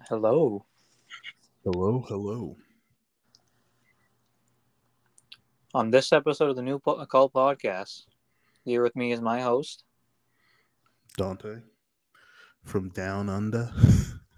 [0.00, 0.64] Hello.
[1.64, 2.56] Hello, hello.
[5.74, 8.04] On this episode of the New po- Cult Podcast,
[8.64, 9.84] here with me is my host,
[11.16, 11.60] Dante
[12.64, 13.70] from Down Under.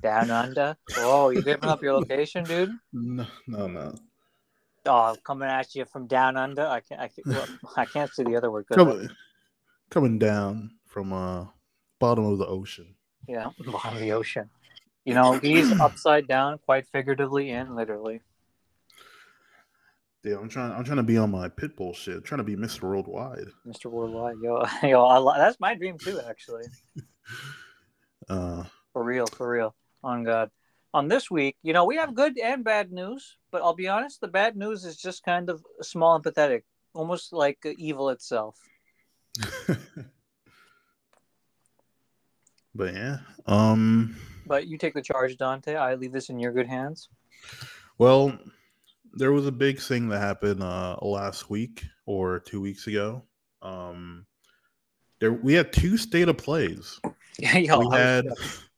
[0.03, 0.77] Down Under.
[0.97, 2.71] Whoa, you're giving up your location, dude?
[2.93, 3.95] no, no, no.
[4.87, 6.67] Oh, coming at you from Down Under.
[6.67, 7.01] I can't.
[7.01, 7.47] I can't, well,
[7.77, 8.67] I can't say the other word.
[8.67, 9.09] could Coming,
[9.91, 11.47] coming down from uh
[11.99, 12.95] bottom of the ocean.
[13.27, 14.51] Yeah, bottom of the ocean.
[15.05, 18.21] You know, he's upside down, quite figuratively and literally.
[20.25, 20.73] Yeah, I'm trying.
[20.73, 22.25] I'm trying to be on my pitbull shit.
[22.25, 22.85] trying to be Mr.
[22.85, 23.49] Worldwide.
[23.67, 23.91] Mr.
[23.91, 26.65] Worldwide, yo, yo, I, that's my dream too, actually.
[28.27, 28.65] Uh,
[28.95, 29.75] For real, for real.
[30.03, 30.51] On God.
[30.95, 34.23] On this week, you know, we have good and bad news, but I'll be honest,
[34.23, 38.57] the bad news is just kind of small and pathetic, almost like evil itself.
[42.75, 43.19] but yeah.
[43.45, 44.17] Um.
[44.47, 45.75] But you take the charge, Dante.
[45.75, 47.09] I leave this in your good hands.
[47.99, 48.39] Well,
[49.13, 53.23] there was a big thing that happened uh last week or two weeks ago.
[53.63, 54.27] Um.
[55.21, 57.01] There we had two state of plays.
[57.37, 58.27] Yeah, yo, we had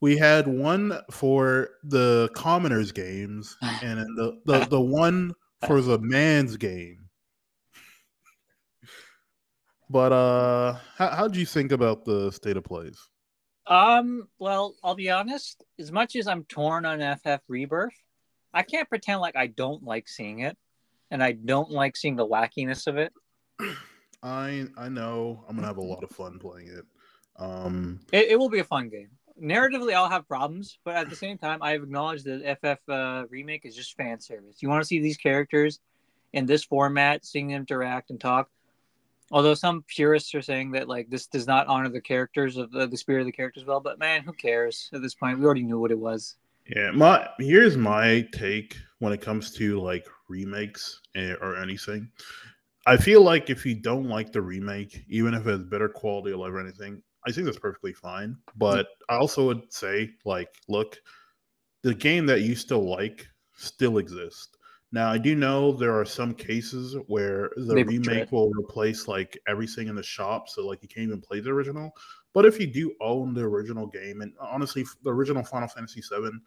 [0.00, 5.34] we had one for the commoners games and the, the the one
[5.66, 7.08] for the man's game
[9.90, 13.08] but uh how how'd you think about the state of plays
[13.70, 15.64] Um, well, I'll be honest.
[15.78, 17.94] As much as I'm torn on FF Rebirth,
[18.52, 20.58] I can't pretend like I don't like seeing it,
[21.10, 23.12] and I don't like seeing the wackiness of it.
[24.22, 26.84] i i know i'm gonna have a lot of fun playing it
[27.38, 29.08] um It, it will be a fun game.
[29.42, 33.24] Narratively, I'll have problems, but at the same time, I have acknowledged that FF uh,
[33.30, 34.58] remake is just fan service.
[34.60, 35.80] You want to see these characters
[36.34, 38.50] in this format, seeing them interact and talk.
[39.30, 42.86] Although some purists are saying that like this does not honor the characters of the,
[42.86, 45.38] the spirit of the characters well, but man, who cares at this point?
[45.38, 46.36] We already knew what it was.
[46.76, 52.08] yeah my here's my take when it comes to like remakes eh, or anything
[52.86, 56.32] i feel like if you don't like the remake even if it has better quality
[56.32, 60.48] of life or anything i think that's perfectly fine but i also would say like
[60.68, 60.98] look
[61.82, 63.26] the game that you still like
[63.56, 64.56] still exists
[64.92, 69.38] now i do know there are some cases where the They remake will replace like
[69.46, 71.92] everything in the shop so like you can't even play the original
[72.32, 76.40] but if you do own the original game and honestly the original final fantasy 7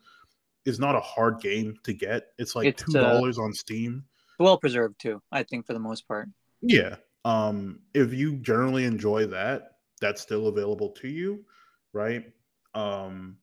[0.66, 4.06] is not a hard game to get it's like It's, two uh, dollars on steam
[4.40, 6.30] Well preserved too, I think for the most part.
[6.62, 6.96] yeah.
[7.26, 11.46] Um, if you generally enjoy that, that's still available to you,
[11.94, 12.26] right?
[12.74, 13.38] Um,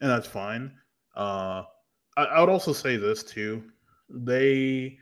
[0.00, 0.76] and that's fine.
[1.16, 1.64] Uh,
[2.16, 3.71] I, I would also say this too.
[4.12, 4.98] They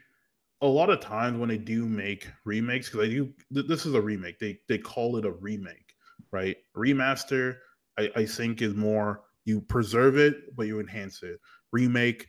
[0.61, 3.93] a lot of times when they do make remakes, because they do th- this is
[3.93, 5.93] a remake, they they call it a remake,
[6.31, 6.55] right?
[6.75, 7.57] Remaster,
[7.97, 11.39] I, I think is more you preserve it, but you enhance it.
[11.71, 12.27] Remake,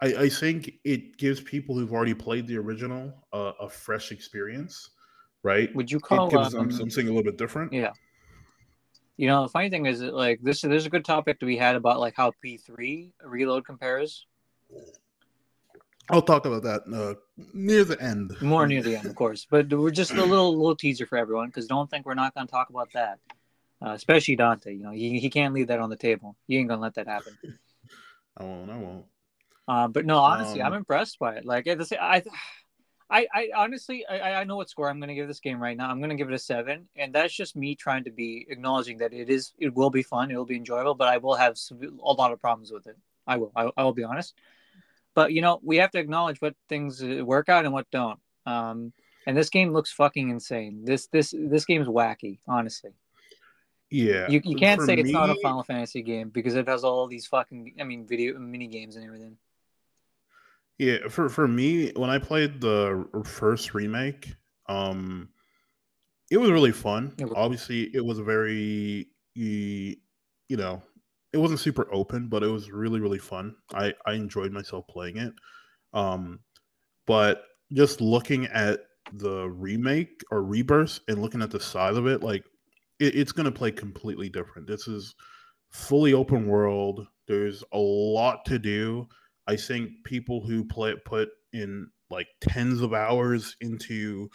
[0.00, 4.90] I, I think it gives people who've already played the original uh, a fresh experience,
[5.42, 5.74] right?
[5.74, 7.72] Would you It call gives them um, something a little bit different.
[7.72, 7.92] Yeah.
[9.16, 11.56] You know, the funny thing is that like this there's a good topic to be
[11.56, 14.26] had about like how P3 reload compares.
[16.10, 17.14] I'll talk about that uh,
[17.54, 18.36] near the end.
[18.40, 19.46] More near the end, of course.
[19.48, 22.46] But we're just a little little teaser for everyone because don't think we're not gonna
[22.46, 23.18] talk about that.
[23.84, 26.36] Uh, especially Dante, you know, he, he can't leave that on the table.
[26.46, 27.38] He ain't gonna let that happen.
[28.36, 28.70] I won't.
[28.70, 29.04] I won't.
[29.68, 31.44] Uh, but no, honestly, I'm Um, impressed by it.
[31.44, 32.22] Like at the sa- I,
[33.08, 35.76] I, I honestly, I, I know what score I'm going to give this game right
[35.76, 35.90] now.
[35.90, 38.98] I'm going to give it a seven, and that's just me trying to be acknowledging
[38.98, 41.56] that it is, it will be fun, it will be enjoyable, but I will have
[41.70, 42.96] a lot of problems with it.
[43.26, 44.34] I will, I, I will be honest.
[45.14, 48.18] But you know, we have to acknowledge what things uh, work out and what don't.
[48.46, 48.92] Um,
[49.26, 50.84] and this game looks fucking insane.
[50.84, 52.40] This, this, this game is wacky.
[52.48, 52.90] Honestly,
[53.90, 54.28] Yeah.
[54.28, 57.06] you, you can't For say it's not a Final Fantasy game because it has all
[57.06, 59.36] these fucking, I mean, video mini games and everything.
[60.78, 64.34] Yeah, for for me, when I played the first remake,
[64.68, 65.28] um,
[66.30, 67.12] it was really fun.
[67.18, 69.96] It was- Obviously, it was very, you
[70.50, 70.82] know,
[71.32, 73.54] it wasn't super open, but it was really really fun.
[73.74, 75.32] I I enjoyed myself playing it.
[75.92, 76.40] Um,
[77.06, 78.80] but just looking at
[79.14, 82.44] the remake or rebirth and looking at the size of it, like
[82.98, 84.66] it, it's going to play completely different.
[84.66, 85.14] This is
[85.70, 87.06] fully open world.
[87.26, 89.08] There's a lot to do.
[89.46, 94.28] I think people who play put in like tens of hours into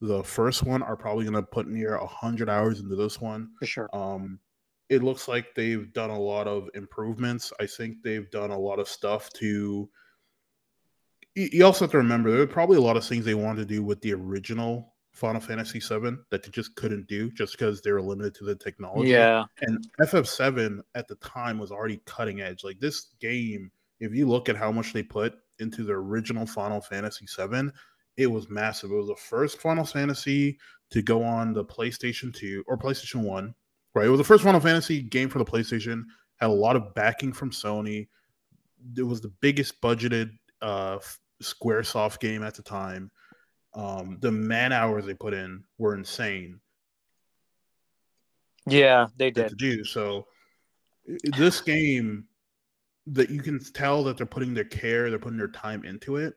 [0.00, 3.50] the first one are probably going to put near a hundred hours into this one.
[3.58, 3.90] For sure.
[3.92, 4.40] Um,
[4.90, 7.52] it looks like they've done a lot of improvements.
[7.58, 9.88] I think they've done a lot of stuff to.
[11.36, 13.74] You also have to remember there were probably a lot of things they wanted to
[13.74, 17.92] do with the original Final Fantasy VII that they just couldn't do just because they
[17.92, 19.10] were limited to the technology.
[19.10, 19.44] Yeah.
[19.60, 22.64] And FF7 at the time was already cutting edge.
[22.64, 23.70] Like this game,
[24.00, 27.70] if you look at how much they put into the original Final Fantasy VII,
[28.16, 28.90] it was massive.
[28.90, 30.58] It was the first Final Fantasy
[30.90, 33.54] to go on the PlayStation 2 or PlayStation 1.
[33.94, 34.06] Right.
[34.06, 36.04] It was the first Final Fantasy game for the PlayStation.
[36.36, 38.08] Had a lot of backing from Sony.
[38.96, 40.30] It was the biggest budgeted
[40.62, 40.98] uh,
[41.42, 43.10] SquareSoft game at the time.
[43.74, 46.60] Um, the man hours they put in were insane.
[48.66, 49.56] Yeah, they To did.
[49.58, 50.26] do so,
[51.24, 52.26] this game
[53.06, 56.34] that you can tell that they're putting their care, they're putting their time into it,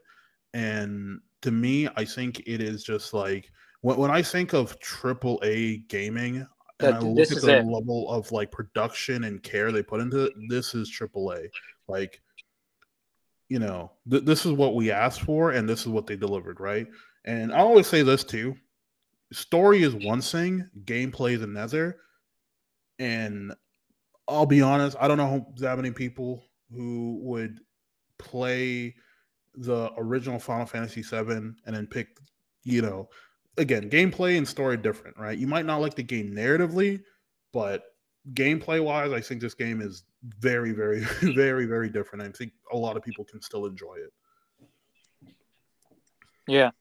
[0.53, 3.51] and to me, I think it is just like
[3.81, 6.47] when, when I think of triple A gaming.
[6.83, 7.65] And I look this at is the it.
[7.65, 10.33] level of like production and care they put into it.
[10.49, 11.47] This is AAA.
[11.87, 12.21] Like,
[13.49, 16.59] you know, th- this is what we asked for, and this is what they delivered,
[16.59, 16.87] right?
[17.25, 18.55] And I always say this too:
[19.31, 21.97] story is one thing, gameplay is another.
[22.99, 23.53] And
[24.27, 27.59] I'll be honest, I don't know that many people who would
[28.17, 28.95] play
[29.55, 32.17] the original Final Fantasy VII and then pick,
[32.63, 33.09] you know,
[33.57, 35.37] again, gameplay and story different, right?
[35.37, 37.01] You might not like the game narratively,
[37.51, 37.83] but
[38.33, 40.03] gameplay wise, I think this game is
[40.39, 42.23] very, very, very, very different.
[42.23, 45.33] I think a lot of people can still enjoy it.
[46.47, 46.71] Yeah.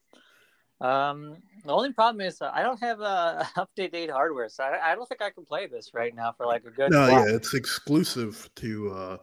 [0.80, 4.64] Um, the only problem is uh, I don't have uh, up to date hardware, so
[4.64, 6.90] I, I don't think I can play this right now for like a good.
[6.90, 7.28] No, while.
[7.28, 9.16] yeah, it's exclusive to uh,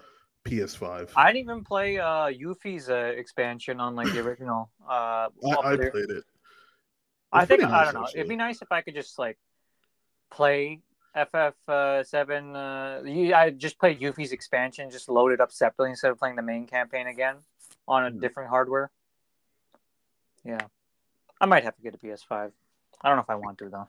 [0.46, 1.10] PS5.
[1.18, 4.72] I didn't even play uh Yuffie's uh, expansion on like the original.
[4.88, 6.24] Uh, I, I played it.
[7.32, 8.04] I think pretty I don't know.
[8.04, 8.20] actually.
[8.20, 9.38] It'd be nice if I could just like
[10.32, 10.82] play
[11.16, 12.56] FF uh, seven.
[12.56, 13.02] Uh,
[13.36, 16.66] I just play Yuffie's expansion, just load it up separately instead of playing the main
[16.68, 17.38] campaign again
[17.88, 18.20] on a Mhm.
[18.22, 18.90] different hardware.
[20.44, 20.68] Yeah,
[21.42, 22.52] I might have to get a PS5.
[23.02, 23.88] I don't know if I want to though.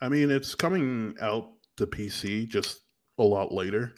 [0.00, 2.82] I mean, it's coming out to PC just
[3.18, 3.94] a lot later.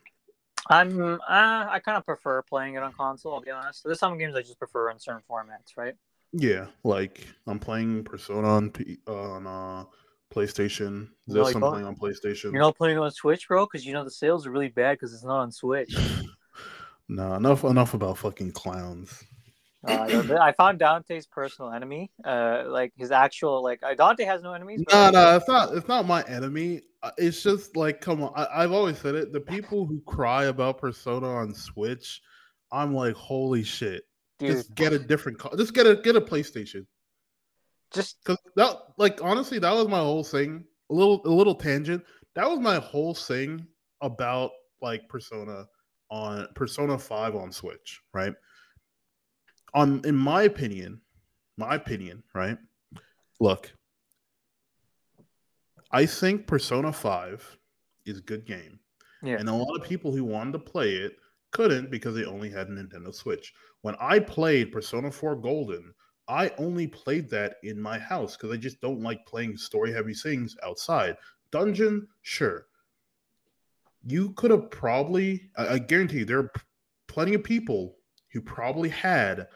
[0.71, 3.35] I'm uh, I kind of prefer playing it on console.
[3.35, 3.85] I'll be honest.
[3.85, 5.95] There's some games I just prefer in certain formats, right?
[6.33, 9.85] Yeah, like I'm playing Persona on P- on uh,
[10.33, 11.09] PlayStation.
[11.27, 11.71] No, This you I'm don't.
[11.73, 12.53] playing on PlayStation.
[12.53, 15.15] You're not playing on Switch, bro, because you know the sales are really bad because
[15.15, 15.95] it's not on Switch.
[17.09, 19.25] no, enough enough about fucking clowns.
[19.87, 22.11] Uh, I found Dante's personal enemy.
[22.25, 24.83] Uh, like his actual like uh, Dante has no enemies.
[24.91, 25.75] No, like, no, it's not.
[25.75, 26.83] It's not my enemy.
[27.03, 28.33] Uh, It's just like, come on.
[28.35, 29.33] I, I've always said it.
[29.33, 32.21] The people who cry about Persona on Switch,
[32.73, 34.03] I'm like, holy shit.
[34.39, 35.39] Dude, Just get a different.
[35.39, 36.87] Co- just get a get a PlayStation.
[37.93, 40.65] just Because that, like, honestly, that was my whole thing.
[40.91, 42.03] A little, a little tangent.
[42.35, 43.67] That was my whole thing
[44.01, 44.51] about
[44.81, 45.67] like Persona
[46.11, 48.33] on Persona Five on Switch, right?
[49.75, 51.01] On, in my opinion,
[51.57, 52.57] my opinion, right?
[53.41, 53.71] Look,
[55.91, 57.59] I think Persona Five
[58.07, 58.81] is a good game,
[59.23, 59.37] yeah.
[59.39, 61.17] and a lot of people who wanted to play it
[61.51, 63.53] couldn't because they only had a Nintendo Switch.
[63.83, 65.95] When I played Persona 4 Golden,
[66.29, 70.15] I only played that in my house because I just don't like playing story heavy
[70.15, 71.17] things outside.
[71.51, 72.67] Dungeon, sure.
[74.05, 76.53] You could have probably, I, I guarantee you, there are
[77.07, 77.97] plenty of people
[78.33, 79.49] who probably had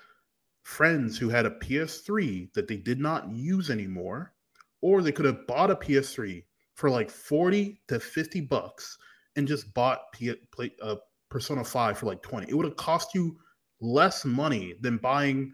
[0.63, 4.33] friends who had a PS3 that they did not use anymore,
[4.81, 6.43] or they could have bought a PS3
[6.75, 8.97] for like 40 to 50 bucks
[9.37, 10.97] and just bought P- play, uh,
[11.33, 12.51] Persona 5 for like 20.
[12.51, 13.39] It would have cost you
[13.81, 15.51] less money than buying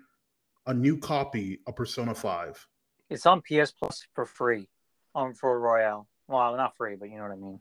[0.67, 2.67] a new copy of Persona 5.
[3.11, 4.69] It's on PS Plus for free,
[5.15, 6.09] on for Royale.
[6.27, 7.61] Well, not free, but you know what I mean.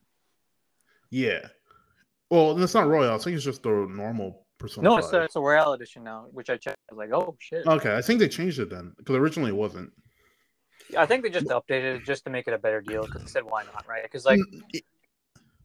[1.12, 1.48] Yeah.
[2.32, 3.14] Well, it's not Royale.
[3.14, 5.04] I think it's just the normal Persona No, 5.
[5.04, 6.80] it's a, it's a Royale edition now, which I checked.
[6.92, 7.68] I was like, oh shit.
[7.68, 9.92] Okay, I think they changed it then because originally it wasn't.
[10.98, 13.30] I think they just updated it just to make it a better deal because they
[13.30, 14.02] said why not, right?
[14.02, 14.82] Because like Mm,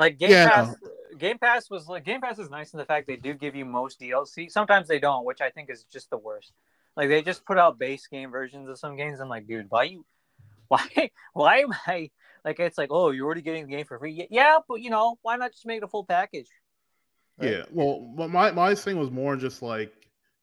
[0.03, 0.75] like Game Yeah, Pass,
[1.19, 3.65] Game Pass was like Game Pass is nice in the fact they do give you
[3.65, 4.51] most DLC.
[4.51, 6.53] Sometimes they don't, which I think is just the worst.
[6.97, 9.21] Like they just put out base game versions of some games.
[9.21, 10.05] I'm like, dude, why you,
[10.69, 12.11] why, why am I
[12.45, 12.59] like?
[12.59, 14.27] It's like, oh, you're already getting the game for free.
[14.31, 16.49] Yeah, but you know, why not just make it a full package?
[17.39, 17.53] Right?
[17.53, 17.63] Yeah.
[17.71, 19.93] Well, my my thing was more just like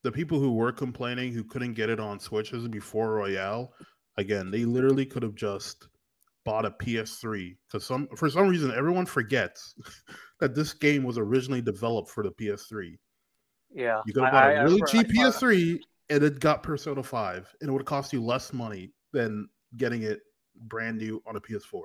[0.04, 3.74] the people who were complaining who couldn't get it on Switches before Royale.
[4.18, 5.88] Again, they literally could have just
[6.46, 9.76] bought a PS3 because some for some reason everyone forgets
[10.40, 12.98] that this game was originally developed for the PS3.
[13.72, 15.34] Yeah, You could have bought I- a really cheap I saw that.
[15.56, 15.80] PS3
[16.12, 20.22] and it got Persona 5, and it would cost you less money than getting it
[20.64, 21.82] brand new on a PS4.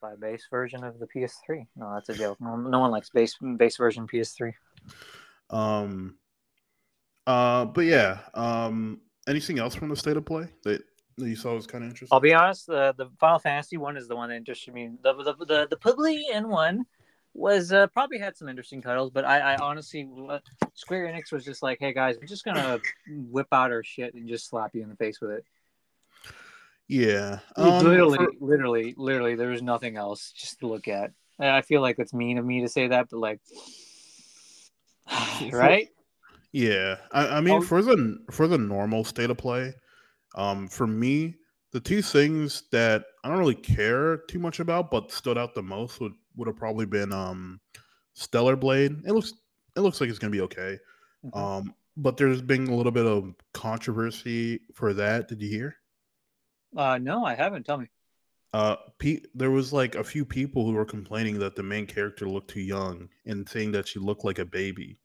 [0.00, 1.66] by base version of the PS3.
[1.76, 2.38] No, that's a joke.
[2.40, 4.52] No, no one likes base base version PS3.
[5.50, 6.16] Um,
[7.26, 8.20] uh, but yeah.
[8.34, 10.82] Um, anything else from the state of play that
[11.16, 12.14] that you saw was kind of interesting?
[12.14, 12.66] I'll be honest.
[12.66, 14.90] The the Final Fantasy one is the one that interested me.
[15.02, 16.84] The the the, the Publian one
[17.34, 20.08] was uh, probably had some interesting titles, but I, I honestly
[20.74, 24.28] Square Enix was just like, hey guys, we're just gonna whip out our shit and
[24.28, 25.44] just slap you in the face with it.
[26.86, 28.30] Yeah, um, literally, for...
[28.40, 31.12] literally, literally, there was nothing else just to look at.
[31.38, 33.40] I feel like it's mean of me to say that, but like,
[35.52, 35.88] right?
[36.52, 37.60] Yeah, I, I mean, oh.
[37.62, 39.74] for the for the normal state of play,
[40.34, 41.34] um, for me,
[41.72, 45.62] the two things that I don't really care too much about, but stood out the
[45.62, 47.60] most would would have probably been um,
[48.14, 49.02] Stellar Blade.
[49.06, 49.34] It looks
[49.76, 50.78] it looks like it's gonna be okay.
[51.24, 51.38] Mm-hmm.
[51.38, 55.28] Um, but there's been a little bit of controversy for that.
[55.28, 55.76] Did you hear?
[56.76, 57.64] Uh, no, I haven't.
[57.64, 57.86] Tell me.
[58.52, 62.28] Uh, Pete, there was like a few people who were complaining that the main character
[62.28, 64.96] looked too young and saying that she looked like a baby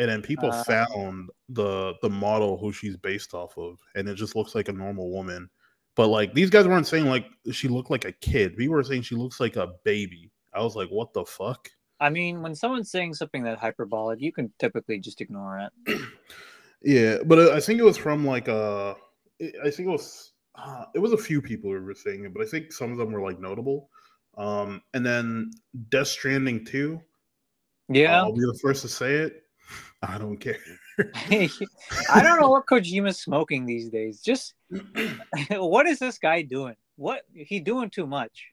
[0.00, 4.14] and then people uh, found the the model who she's based off of and it
[4.14, 5.48] just looks like a normal woman.
[5.94, 8.54] But like these guys weren't saying like she looked like a kid.
[8.56, 10.32] We were saying she looks like a baby.
[10.54, 11.68] I was like what the fuck?
[12.00, 16.00] I mean when someone's saying something that hyperbolic you can typically just ignore it.
[16.82, 18.94] Yeah but uh, i think it was from like uh
[19.62, 22.42] i think it was uh, it was a few people who were saying it but
[22.42, 23.90] i think some of them were like notable.
[24.38, 25.50] Um and then
[25.90, 26.98] death stranding 2
[27.90, 28.16] yeah.
[28.16, 29.42] i'll be the first to say it
[30.02, 30.58] I don't care.
[31.30, 34.20] I don't know what Kojima's smoking these days.
[34.20, 34.54] Just
[35.50, 36.76] what is this guy doing?
[36.96, 38.46] What he doing too much?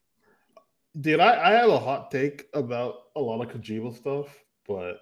[0.99, 4.27] Dude, I, I have a hot take about a lot of Kojima stuff,
[4.67, 4.99] but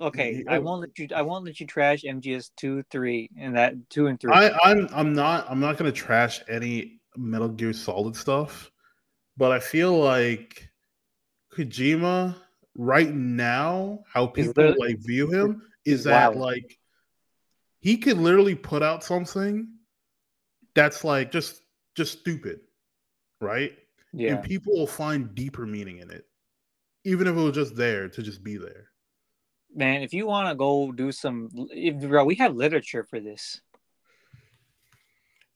[0.00, 1.08] okay, he, I won't let you.
[1.14, 4.32] I won't let you trash MGS two, three, and that two and three.
[4.32, 8.70] I, I'm I'm not I'm not gonna trash any Metal Gear Solid stuff,
[9.36, 10.68] but I feel like
[11.52, 12.36] Kojima
[12.76, 16.40] right now, how people like view him is that wow.
[16.40, 16.78] like
[17.80, 19.68] he can literally put out something
[20.74, 21.60] that's like just
[21.96, 22.60] just stupid,
[23.40, 23.72] right?
[24.12, 24.34] Yeah.
[24.34, 26.24] And people will find deeper meaning in it,
[27.04, 28.88] even if it was just there to just be there.
[29.74, 33.60] Man, if you want to go do some, if, bro, we have literature for this.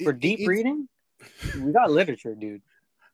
[0.02, 0.88] For it, deep reading,
[1.62, 2.62] we got literature, dude.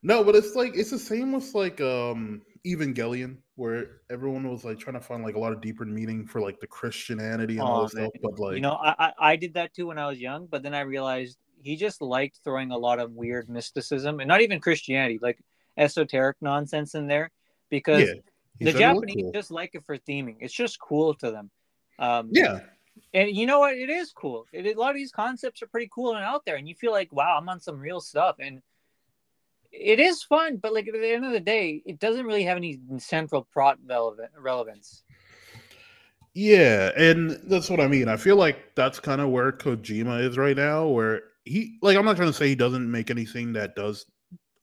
[0.03, 4.79] No, but it's like it's the same with like um Evangelion, where everyone was like
[4.79, 7.65] trying to find like a lot of deeper meaning for like the Christianity and oh,
[7.65, 8.11] all this stuff.
[8.21, 10.73] But like, you know, I, I did that too when I was young, but then
[10.73, 15.19] I realized he just liked throwing a lot of weird mysticism and not even Christianity,
[15.21, 15.39] like
[15.77, 17.31] esoteric nonsense in there,
[17.69, 19.31] because yeah, the Japanese cool.
[19.31, 20.37] just like it for theming.
[20.41, 21.49] It's just cool to them.
[21.99, 22.59] Um, yeah.
[23.13, 23.75] And you know what?
[23.75, 24.45] It is cool.
[24.51, 26.91] It, a lot of these concepts are pretty cool and out there, and you feel
[26.91, 28.35] like, wow, I'm on some real stuff.
[28.39, 28.61] And
[29.73, 32.57] it is fun, but like at the end of the day, it doesn't really have
[32.57, 35.03] any central plot relevant relevance.
[36.35, 38.07] Yeah, and that's what I mean.
[38.07, 42.05] I feel like that's kind of where Kojima is right now, where he like I'm
[42.05, 44.05] not trying to say he doesn't make anything that does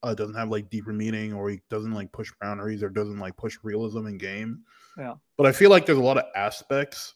[0.03, 3.37] uh, doesn't have like deeper meaning or he doesn't like push boundaries or doesn't like
[3.37, 4.63] push realism in game.
[4.97, 5.15] Yeah.
[5.37, 7.15] But I feel like there's a lot of aspects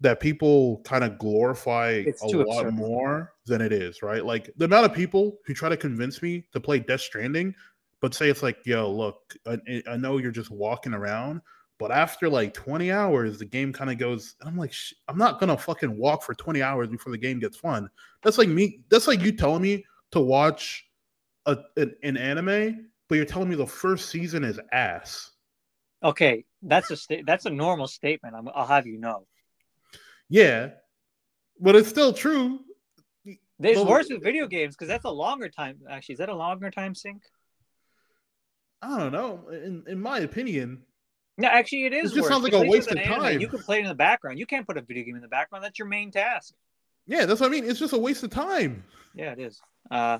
[0.00, 2.74] that people kind of glorify it's a lot absurd.
[2.74, 4.24] more than it is, right?
[4.24, 7.54] Like the amount of people who try to convince me to play Death Stranding,
[8.00, 11.40] but say it's like, yo, look, I, I know you're just walking around,
[11.78, 14.36] but after like 20 hours, the game kind of goes.
[14.42, 14.72] I'm like,
[15.08, 17.88] I'm not gonna fucking walk for 20 hours before the game gets fun.
[18.22, 18.80] That's like me.
[18.90, 20.86] That's like you telling me to watch
[21.46, 25.32] a, an, an anime, but you're telling me the first season is ass.
[26.02, 28.34] Okay, that's a sta- that's a normal statement.
[28.34, 29.26] i will have you know.
[30.28, 30.70] Yeah,
[31.60, 32.60] but it's still true.
[33.58, 35.78] There's but, worse with video games because that's a longer time.
[35.88, 37.22] Actually, is that a longer time sink?
[38.82, 39.48] I don't know.
[39.48, 40.82] In in my opinion,
[41.38, 42.12] no, actually, it is.
[42.12, 43.40] It just sounds like a waste of anime, time.
[43.40, 44.38] You can play it in the background.
[44.38, 45.64] You can't put a video game in the background.
[45.64, 46.54] That's your main task.
[47.06, 47.64] Yeah, that's what I mean.
[47.64, 48.84] It's just a waste of time.
[49.14, 49.60] Yeah, it is.
[49.90, 50.18] Uh,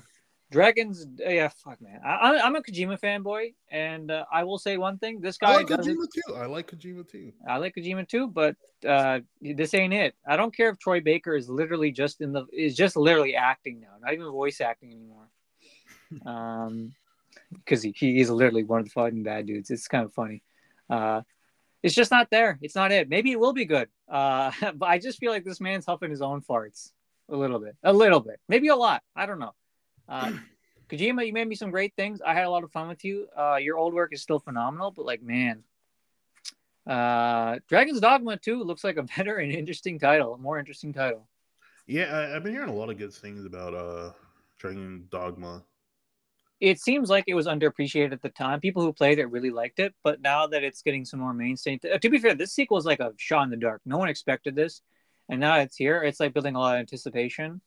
[0.49, 1.99] Dragons, yeah, fuck, man.
[2.05, 5.51] I, am a Kojima fanboy, and uh, I will say one thing: this guy.
[5.51, 6.35] I like Kojima too.
[6.35, 7.33] I like Kojima too.
[7.47, 8.55] I like Kojima too, but
[8.87, 10.15] uh, this ain't it.
[10.25, 13.81] I don't care if Troy Baker is literally just in the is just literally acting
[13.81, 15.27] now, not even voice acting anymore.
[16.25, 16.93] um,
[17.51, 19.69] because he, he is literally one of the fucking bad dudes.
[19.69, 20.43] It's kind of funny.
[20.89, 21.21] Uh,
[21.83, 22.57] it's just not there.
[22.61, 23.09] It's not it.
[23.09, 23.89] Maybe it will be good.
[24.09, 26.91] Uh, but I just feel like this man's huffing his own farts
[27.29, 29.03] a little bit, a little bit, maybe a lot.
[29.15, 29.53] I don't know.
[30.07, 30.33] Uh,
[30.89, 32.21] Kojima, you made me some great things.
[32.21, 33.27] I had a lot of fun with you.
[33.37, 35.63] Uh, your old work is still phenomenal, but like, man,
[36.87, 41.27] uh, Dragon's Dogma 2 looks like a better and interesting title, a more interesting title.
[41.85, 44.11] Yeah, I, have been hearing a lot of good things about uh,
[44.57, 45.63] Dragon Dogma.
[46.59, 48.59] It seems like it was underappreciated at the time.
[48.59, 51.79] People who played it really liked it, but now that it's getting some more mainstream,
[51.79, 53.81] to, uh, to be fair, this sequel is like a shot in the dark.
[53.85, 54.81] No one expected this,
[55.29, 56.01] and now it's here.
[56.01, 57.61] It's like building a lot of anticipation.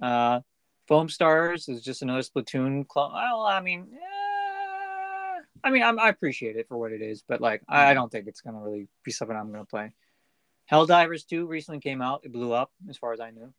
[0.00, 0.40] Uh,
[0.88, 3.12] Foam Stars is just another Splatoon clone.
[3.12, 7.42] Well, I mean, eh, I mean, I'm, I appreciate it for what it is, but
[7.42, 9.92] like, I, I don't think it's gonna really be something I'm gonna play.
[10.72, 12.22] Helldivers 2 recently came out.
[12.24, 13.52] It blew up, as far as I knew.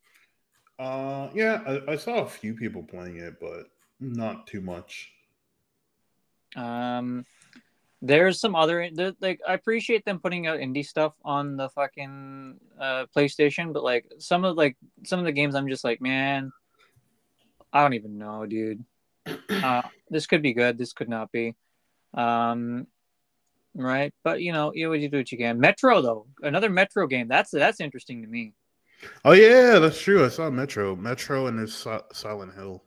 [0.80, 3.70] Uh, yeah, I, I saw a few people playing it, but
[4.00, 5.12] not too much.
[6.56, 7.26] Um,
[8.02, 13.06] there's some other like I appreciate them putting out indie stuff on the fucking uh,
[13.16, 16.52] PlayStation, but like some of like some of the games, I'm just like, man,
[17.74, 18.86] I don't even know, dude.
[19.50, 20.78] Uh, this could be good.
[20.78, 21.56] This could not be.
[22.14, 22.88] Um,
[23.76, 25.60] right, but you know, you you do what you can.
[25.60, 27.28] Metro though, another Metro game.
[27.28, 28.54] That's that's interesting to me.
[29.26, 30.26] Oh yeah, that's true.
[30.26, 32.84] I saw Metro, Metro, and there's Si- Silent Hill.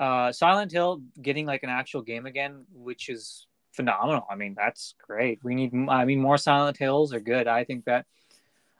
[0.00, 4.26] uh Silent Hill getting like an actual game again, which is phenomenal.
[4.30, 5.40] I mean, that's great.
[5.42, 7.46] We need I mean more Silent Hills are good.
[7.48, 8.06] I think that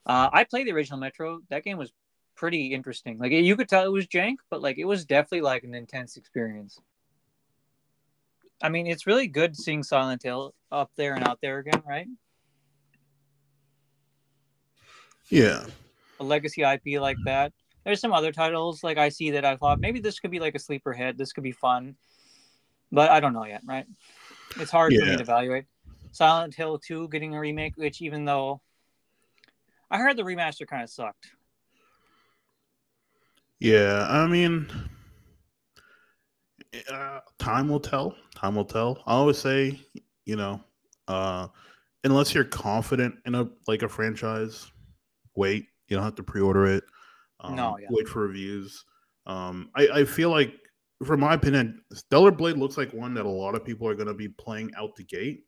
[0.07, 1.41] uh I played the original Metro.
[1.51, 1.93] That game was
[2.35, 3.19] pretty interesting.
[3.19, 6.17] Like you could tell it was jank, but like it was definitely like an intense
[6.17, 6.81] experience.
[8.63, 12.07] I mean, it's really good seeing Silent Hill up there and out there again, right?
[15.29, 15.65] Yeah,
[16.21, 17.53] A legacy IP like that.
[17.85, 20.55] There's some other titles like I see that I thought maybe this could be like
[20.55, 21.19] a sleeper hit.
[21.19, 21.97] This could be fun,
[22.93, 23.63] but I don't know yet.
[23.67, 23.87] Right?
[24.57, 25.65] It's hard for me to evaluate.
[26.13, 28.61] Silent Hill 2 getting a remake, which even though
[29.91, 31.29] I heard the remaster kind of sucked.
[33.61, 34.07] Yeah.
[34.09, 34.71] I mean,
[36.91, 38.17] uh, time will tell.
[38.35, 39.03] Time will tell.
[39.07, 39.81] I always say,
[40.25, 40.61] you know,
[41.09, 41.49] uh,
[42.05, 44.71] unless you're confident in a like a franchise,
[45.35, 45.67] wait.
[45.89, 46.85] You don't have to pre-order it.
[47.41, 47.89] Um, No, yeah.
[47.91, 48.85] Wait for reviews.
[49.27, 50.55] Um, I, I feel like,
[51.05, 54.09] from my opinion, Stellar Blade looks like one that a lot of people are going
[54.09, 55.45] to be playing out the gate.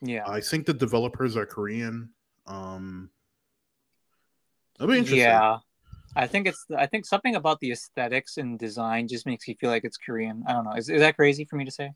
[0.00, 0.22] Yeah.
[0.28, 2.10] I think the developers are Korean.
[2.46, 3.10] Um,
[4.78, 5.20] that'll be interesting.
[5.20, 5.58] Yeah.
[6.14, 9.70] I think it's I think something about the aesthetics and design just makes me feel
[9.70, 10.44] like it's Korean.
[10.46, 10.74] I don't know.
[10.74, 11.92] Is, is that crazy for me to say?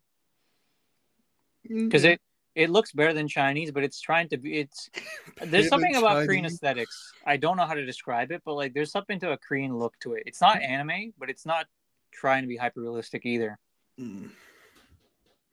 [1.68, 2.20] Because it
[2.54, 4.88] it looks better than Chinese, but it's trying to be it's
[5.42, 7.12] there's something about Korean aesthetics.
[7.26, 9.94] I don't know how to describe it, but like there's something to a Korean look
[10.00, 10.22] to it.
[10.26, 11.66] It's not anime, but it's not
[12.12, 13.58] trying to be hyper realistic either.
[14.00, 14.30] Mm.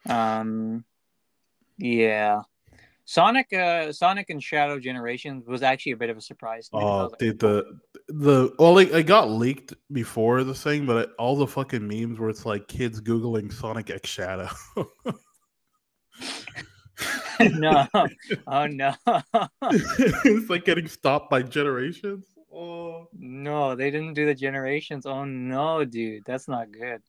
[0.10, 0.86] Um
[1.78, 2.42] yeah.
[3.06, 6.82] Sonic uh Sonic and Shadow Generations was actually a bit of a surprise to me.
[6.82, 10.54] 'cause I was Oh, like, dude, the the well, like it got leaked before the
[10.56, 14.50] thing, but it, all the fucking memes where it's like kids googling Sonic X Shadow.
[17.40, 17.88] no.
[18.48, 18.94] Oh no.
[19.64, 22.26] it's like getting stopped by generations.
[22.56, 25.06] Oh, No, they didn't do the generations.
[25.06, 27.02] Oh no, dude, that's not good.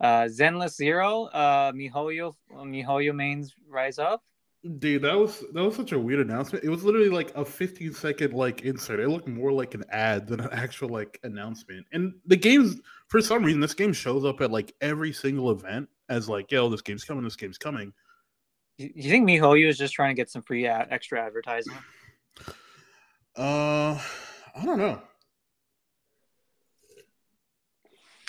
[0.00, 4.22] Uh, Zenless Zero, uh, Mihoyo, Mihoyo mains rise up.
[4.78, 6.64] Dude, that was that was such a weird announcement.
[6.64, 9.00] It was literally like a 15 second like insert.
[9.00, 11.86] It looked more like an ad than an actual like announcement.
[11.92, 15.88] And the game's for some reason this game shows up at like every single event
[16.08, 17.92] as like, yo, this game's coming, this game's coming.
[18.76, 21.74] You think Mihoyo is just trying to get some free ad- extra advertising?
[23.36, 24.00] Uh,
[24.54, 25.02] I don't know.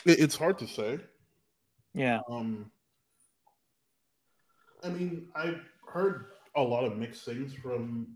[0.03, 0.99] It, it's hard to say.
[1.93, 2.71] Yeah, Um,
[4.83, 8.07] I mean, I've heard a lot of mixed things from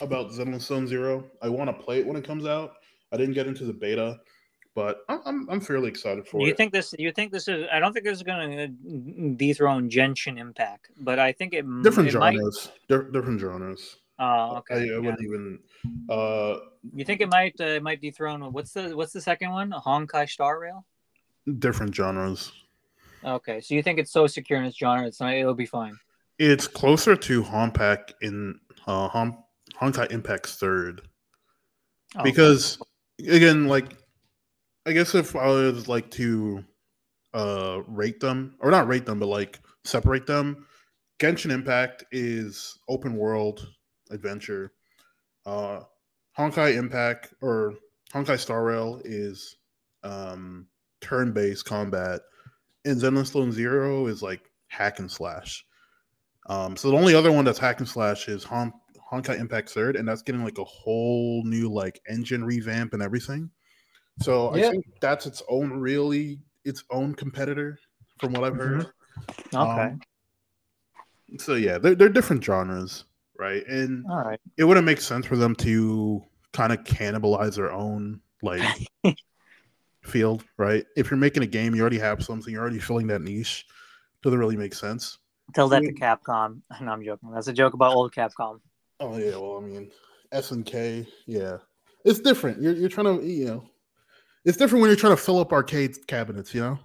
[0.00, 1.24] about Zenless Zone Zero.
[1.40, 2.74] I want to play it when it comes out.
[3.12, 4.20] I didn't get into the beta,
[4.74, 6.56] but I'm I'm, I'm fairly excited for you it.
[6.56, 6.94] think this?
[6.98, 7.66] You think this is?
[7.72, 12.08] I don't think this is going to dethrone Genshin Impact, but I think it different
[12.10, 13.96] it might- genres, Di- different genres.
[14.18, 14.74] Oh, okay.
[14.76, 14.96] I yeah.
[14.98, 15.58] wouldn't even.
[16.08, 16.56] Uh,
[16.94, 18.52] You think it might uh, it might dethrone?
[18.52, 19.72] What's the what's the second one?
[19.72, 20.84] Honkai Star Rail.
[21.58, 22.52] different genres.
[23.24, 25.96] Okay, so you think it's so secure in its genre, it's not, it'll be fine.
[26.42, 29.38] It's closer to Honpak in uh, Hon-
[29.80, 31.02] Honkai Impact's third.
[32.16, 32.78] Oh, because
[33.26, 33.96] again like
[34.84, 36.62] i guess if i was like to
[37.32, 40.66] uh rate them or not rate them but like separate them
[41.22, 43.68] genshin impact is open world
[44.10, 44.72] adventure.
[45.46, 45.80] Uh
[46.36, 47.74] honkai impact or
[48.12, 49.56] honkai star rail is
[50.02, 50.66] um
[51.00, 52.22] turn-based combat.
[52.84, 55.64] And zenless zone zero is like hack and slash
[56.46, 58.72] um so the only other one that's hack and slash is Hon-
[59.10, 63.50] Honkai Impact Third, and that's getting like a whole new like engine revamp and everything.
[64.20, 64.68] So Yeah.
[64.68, 67.78] I think that's its own really its own competitor,
[68.20, 68.86] from what I've heard.
[69.54, 70.00] okay, Um,
[71.38, 73.04] so yeah, they're they're different genres,
[73.38, 73.66] right?
[73.66, 74.40] And all right.
[74.56, 78.62] it wouldn't make sense for them to kind of cannibalize their own like
[80.02, 80.84] field, right?
[80.96, 83.66] If you're making a game, you already have something, you're already filling that niche.
[84.22, 85.18] Doesn't really make sense.
[85.54, 85.98] Tell that to Mm.
[85.98, 86.60] Capcom.
[86.80, 87.30] No, I'm joking.
[87.30, 88.60] That's a joke about old Capcom.
[89.00, 89.90] Oh yeah, well, I mean,
[90.30, 91.58] S and K, yeah,
[92.04, 92.60] it's different.
[92.62, 93.64] You're you're trying to, you know,
[94.44, 96.54] it's different when you're trying to fill up arcade cabinets.
[96.54, 96.78] You know,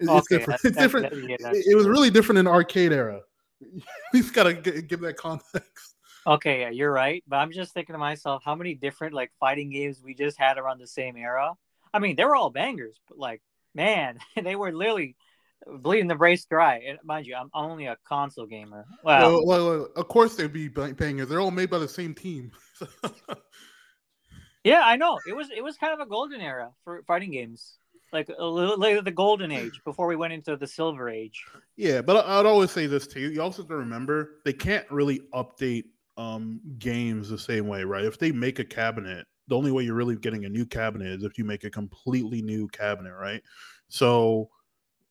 [0.00, 0.62] it's Okay, different.
[0.62, 1.10] that- it's different.
[1.10, 3.20] that- yeah, it, it was really different in arcade era.
[4.12, 5.96] we just gotta g- give that context.
[6.26, 7.22] Okay, yeah, you're right.
[7.28, 10.58] But I'm just thinking to myself, how many different like fighting games we just had
[10.58, 11.52] around the same era?
[11.94, 13.42] I mean, they were all bangers, but like,
[13.74, 15.16] man, they were literally
[15.66, 16.82] bleeding the race dry.
[16.86, 18.86] And mind you, I'm only a console gamer.
[19.02, 21.28] Well, Well, well, well, of course they'd be bang- bangers.
[21.28, 22.52] They're all made by the same team.
[24.64, 25.18] yeah, I know.
[25.26, 27.78] It was it was kind of a golden era for fighting games,
[28.12, 31.44] like a little later the golden age before we went into the silver age.
[31.76, 33.20] Yeah, but I'd always say this too.
[33.20, 35.84] You also have to remember they can't really update
[36.16, 38.04] um games the same way, right?
[38.04, 41.24] If they make a cabinet, the only way you're really getting a new cabinet is
[41.24, 43.42] if you make a completely new cabinet, right?
[43.88, 44.50] So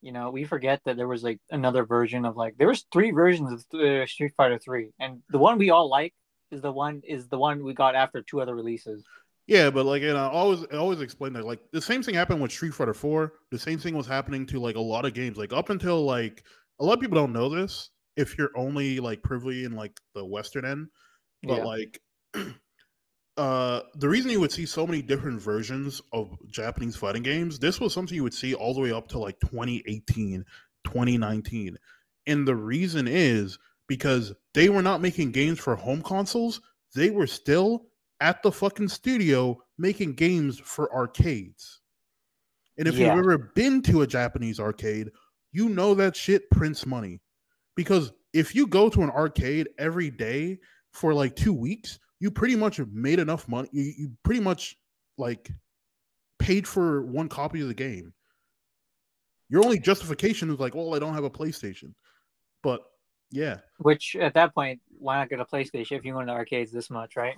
[0.01, 3.11] You know, we forget that there was like another version of like there was three
[3.11, 6.13] versions of uh, Street Fighter Three, and the one we all like
[6.51, 9.03] is the one is the one we got after two other releases.
[9.47, 12.41] yeah, but like and I always I always explain that like the same thing happened
[12.41, 13.33] with Street Fighter 4.
[13.51, 15.37] The same thing was happening to like a lot of games.
[15.37, 16.43] Like up until like
[16.79, 20.23] a lot of people don't know this if you're only like privy in like the
[20.25, 20.87] western end.
[21.43, 21.63] but Yeah.
[21.63, 22.01] like
[23.39, 27.79] uh the reason you would see so many different versions of japanese fighting games this
[27.79, 30.45] was something you would see all the way up to like 2018
[30.83, 31.77] 2019
[32.27, 36.61] and the reason is because they were not making games for home consoles.
[36.95, 37.87] They were still
[38.21, 41.81] at the fucking studio making games for arcades.
[42.77, 43.15] And if Yeah.
[43.15, 45.11] you've ever been to a japanese arcade
[45.51, 47.21] you know that shit prints money.
[47.75, 50.59] Because if you go to an arcade every day
[50.91, 53.69] for like two weeks, you pretty much have made enough money.
[53.71, 54.77] You, you pretty much
[55.17, 55.51] like
[56.37, 58.13] paid for one copy of the game.
[59.49, 61.93] Your only justification is like, well, I don't have a PlayStation.
[62.61, 62.81] But
[63.31, 66.71] yeah, Which at that point, why not get a PlayStation if you go to arcades
[66.71, 67.35] this much, right?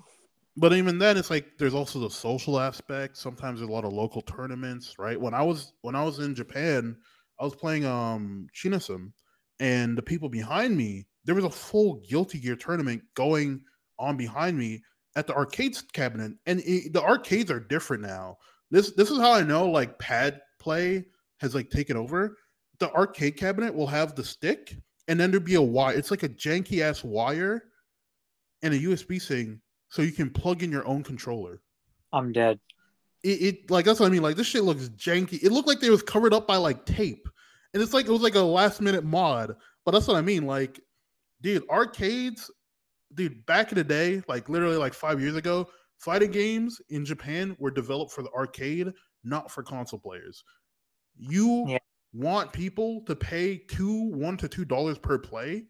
[0.58, 3.18] but even then, it's like there's also the social aspect.
[3.18, 5.20] Sometimes there's a lot of local tournaments, right?
[5.20, 6.98] When I was when I was in Japan,
[7.40, 9.12] I was playing um Shinasum,
[9.60, 13.62] and the people behind me, there was a full Guilty Gear tournament going
[14.02, 14.82] on behind me
[15.16, 18.38] at the arcades cabinet, and it, the arcades are different now.
[18.72, 21.06] This this is how I know like pad play
[21.40, 22.38] has like taken over.
[22.80, 24.76] The arcade cabinet will have the stick,
[25.08, 25.96] and then there'd be a wire.
[25.96, 27.64] It's like a janky ass wire
[28.64, 31.62] and a USB thing, so you can plug in your own controller
[32.14, 32.60] I'm dead.
[33.24, 34.22] it, it like that's what I mean.
[34.22, 35.42] Like this shit looks janky.
[35.44, 37.28] It looked like they was covered up by like tape,
[37.74, 39.56] and it's like it was like a last minute mod.
[39.86, 40.46] But that's what I mean.
[40.46, 40.80] Like,
[41.42, 42.52] dude, arcades,
[43.16, 47.56] dude, back in the day, like literally like five years ago, fighting games in Japan
[47.60, 48.92] were developed for the arcade,
[49.24, 50.44] not for console players.
[51.18, 51.78] You Yeah.
[52.14, 55.68] want people to pay two, one to two dollars per play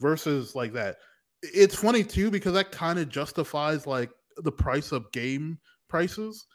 [0.00, 0.98] versus like that.
[1.42, 6.46] It's funny too because that kind of justifies like the price of game prices.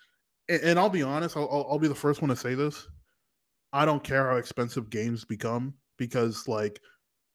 [0.50, 2.88] And, and I'll be honest, I'll, I'll, I'll be the first one to say this.
[3.74, 6.82] I don't care how expensive games become because, like,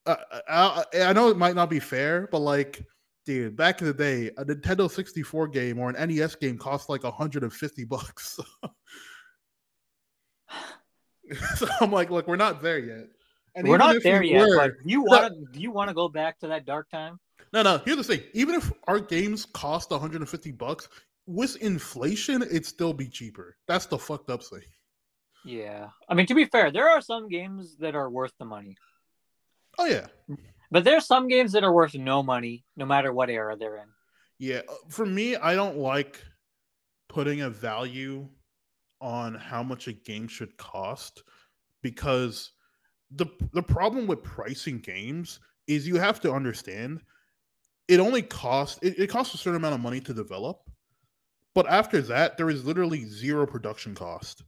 [0.06, 0.16] I,
[0.48, 2.84] I, I know it might not be fair, but like,
[3.24, 7.04] dude, back in the day, a Nintendo 64 game or an NES game cost like
[7.04, 8.38] 150 bucks.
[11.56, 13.08] so I'm like, look, we're not there yet.
[13.54, 14.48] And We're not if we there yet.
[14.48, 15.52] were- But you want to?
[15.52, 17.18] Do you want to go back to that dark time?
[17.54, 17.80] No, no.
[17.86, 20.88] Here's the thing: even if our games cost 150 bucks,
[21.26, 23.56] with inflation, it'd still be cheaper.
[23.66, 24.60] That's the fucked up thing.
[25.44, 25.88] Yeah.
[26.08, 28.76] I mean, to be fair, there are some games that are worth the money,
[29.78, 30.06] Oh yeah,
[30.70, 33.88] but there's some games that are worth no money, no matter what era they're in.
[34.38, 34.60] yeah.
[34.68, 36.22] uh, For me, I don't like
[37.08, 38.28] putting a value
[39.00, 41.22] on how much a game should cost
[41.82, 42.52] because
[43.10, 47.00] the the problem with pricing games is you have to understand
[47.88, 50.62] it only costs it, it costs a certain amount of money to develop
[51.54, 54.42] but after that there is literally zero production cost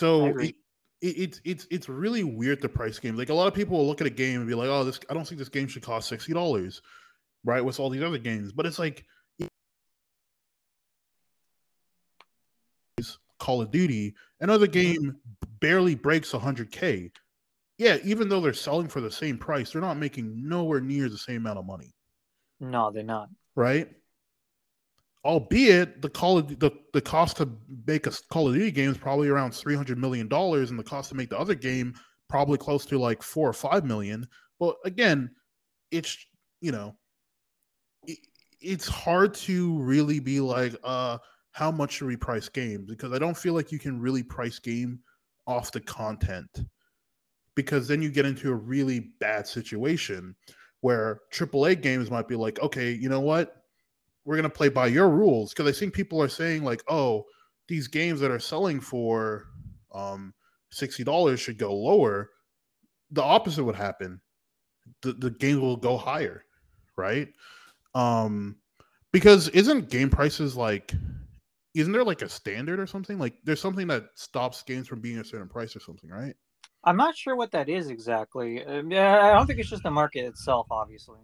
[0.00, 0.54] so it,
[1.00, 3.86] it, it's it's it's really weird to price games like a lot of people will
[3.86, 5.82] look at a game and be like oh this i don't think this game should
[5.82, 6.80] cost $60
[7.44, 9.04] right with all these other games but it's like
[13.40, 15.02] Call of Duty, another mm-hmm.
[15.02, 15.16] game
[15.58, 17.10] barely breaks 100k.
[17.78, 21.18] Yeah, even though they're selling for the same price, they're not making nowhere near the
[21.18, 21.94] same amount of money,
[22.60, 23.30] No, they're not.
[23.56, 23.88] right?
[25.24, 27.48] Albeit the Call of the, the cost to
[27.86, 31.10] make a Call of Duty game is probably around 300 million dollars, and the cost
[31.10, 31.94] to make the other game
[32.28, 34.26] probably close to like four or five million.
[34.58, 35.30] But again,
[35.90, 36.16] it's
[36.60, 36.96] you know,
[38.06, 38.18] it,
[38.60, 41.18] it's hard to really be like, uh,
[41.52, 42.88] how much should we price games?
[42.88, 45.00] Because I don't feel like you can really price game
[45.46, 46.64] off the content.
[47.56, 50.34] Because then you get into a really bad situation
[50.80, 53.59] where AAA games might be like, okay, you know what?
[54.30, 57.24] We're gonna play by your rules because I think people are saying like, oh,
[57.66, 59.46] these games that are selling for
[59.92, 60.32] um
[60.70, 62.30] sixty dollars should go lower.
[63.10, 64.20] The opposite would happen.
[65.02, 66.44] The the games will go higher,
[66.96, 67.26] right?
[67.96, 68.58] Um,
[69.10, 70.92] because isn't game prices like
[71.74, 73.18] isn't there like a standard or something?
[73.18, 76.36] Like there's something that stops games from being a certain price or something, right?
[76.84, 78.64] I'm not sure what that is exactly.
[78.64, 81.18] Um, I don't think it's just the market itself, obviously.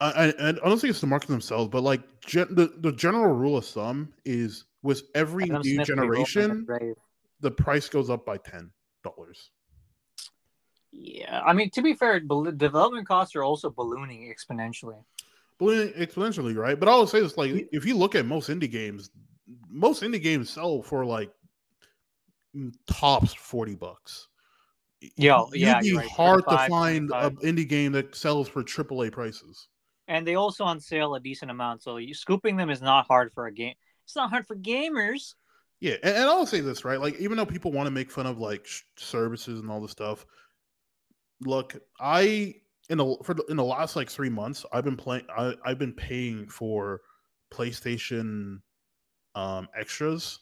[0.00, 3.32] I, I, I don't think it's the market themselves, but like gen, the the general
[3.34, 6.66] rule of thumb is with every Adam new Smith will be rolling in the generation,
[7.40, 8.70] the price goes up by ten
[9.02, 9.50] dollars.
[10.90, 15.02] Yeah, I mean to be fair, development costs are also ballooning exponentially.
[15.58, 16.78] Ballooning exponentially, right?
[16.78, 19.10] But I would say this: like, if you look at most indie games,
[19.68, 21.30] most indie games sell for like
[22.56, 24.28] mm, tops forty bucks.
[25.16, 29.12] Yo, You'd yeah, be right, hard to find an indie game that sells for AAA
[29.12, 29.68] prices.
[30.08, 31.82] And they also on sale a decent amount.
[31.82, 33.74] So you, scooping them is not hard for a game.
[34.04, 35.34] It's not hard for gamers.
[35.80, 38.26] Yeah, and, and I'll say this right, like even though people want to make fun
[38.26, 40.26] of like sh- services and all this stuff,
[41.40, 42.54] look, I
[42.88, 45.26] in the for the, in the last like three months, I've been playing.
[45.36, 47.00] I I've been paying for
[47.52, 48.60] PlayStation
[49.34, 50.38] um extras,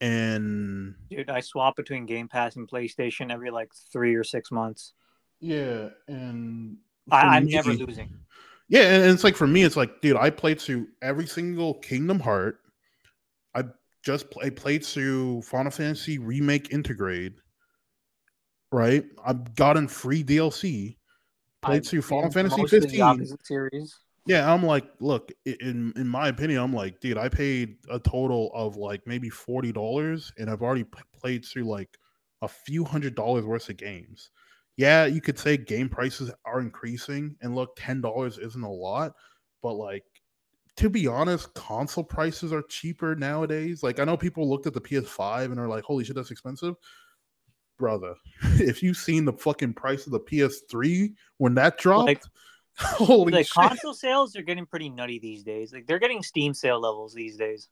[0.00, 4.92] and Dude, I swap between Game Pass and PlayStation every like three or six months.
[5.40, 6.78] yeah, and
[7.10, 8.10] I, I'm never losing.
[8.68, 12.18] Yeah, and it's like for me, it's like, dude, I played through every single Kingdom
[12.18, 12.58] Heart.
[13.54, 13.64] I
[14.04, 17.34] just play, played through Final Fantasy Remake Intergrade.
[18.72, 20.96] Right, I've gotten free DLC.
[21.62, 23.36] Played I've through Final Fantasy most of the 15.
[23.44, 23.98] series.
[24.26, 28.50] Yeah, I'm like, look, in in my opinion, I'm like, dude, I paid a total
[28.54, 31.98] of like maybe forty dollars, and I've already played through like
[32.40, 34.30] a few hundred dollars worth of games.
[34.76, 39.12] Yeah, you could say game prices are increasing, and look, ten dollars isn't a lot,
[39.62, 40.04] but like,
[40.76, 43.82] to be honest, console prices are cheaper nowadays.
[43.84, 46.74] Like, I know people looked at the PS5 and are like, holy shit, that's expensive.
[47.78, 48.14] Brother,
[48.54, 52.22] if you've seen the fucking price of the PS3 when that dropped, Like-
[52.76, 53.52] holy the shit.
[53.52, 55.72] console sales are getting pretty nutty these days.
[55.72, 57.68] Like they're getting Steam sale levels these days.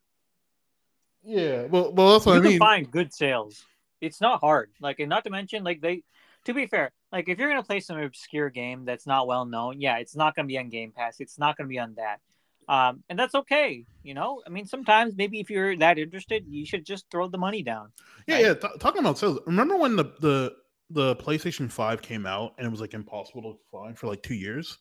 [1.25, 2.59] Yeah, well, well, that's what you I can mean.
[2.59, 3.65] find good sales.
[4.01, 4.71] It's not hard.
[4.81, 6.03] Like, and not to mention, like they.
[6.46, 9.81] To be fair, like if you're gonna play some obscure game that's not well known,
[9.81, 11.20] yeah, it's not gonna be on Game Pass.
[11.20, 12.20] It's not gonna be on that,
[12.68, 13.85] um, and that's okay.
[14.02, 17.38] You know, I mean, sometimes maybe if you're that interested, you should just throw the
[17.38, 17.92] money down.
[18.26, 18.44] Yeah, right?
[18.44, 18.55] yeah.
[18.55, 20.57] T- talking about sales, remember when the the
[20.90, 24.35] the PlayStation Five came out and it was like impossible to find for like two
[24.35, 24.78] years?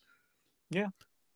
[0.69, 0.88] Yeah.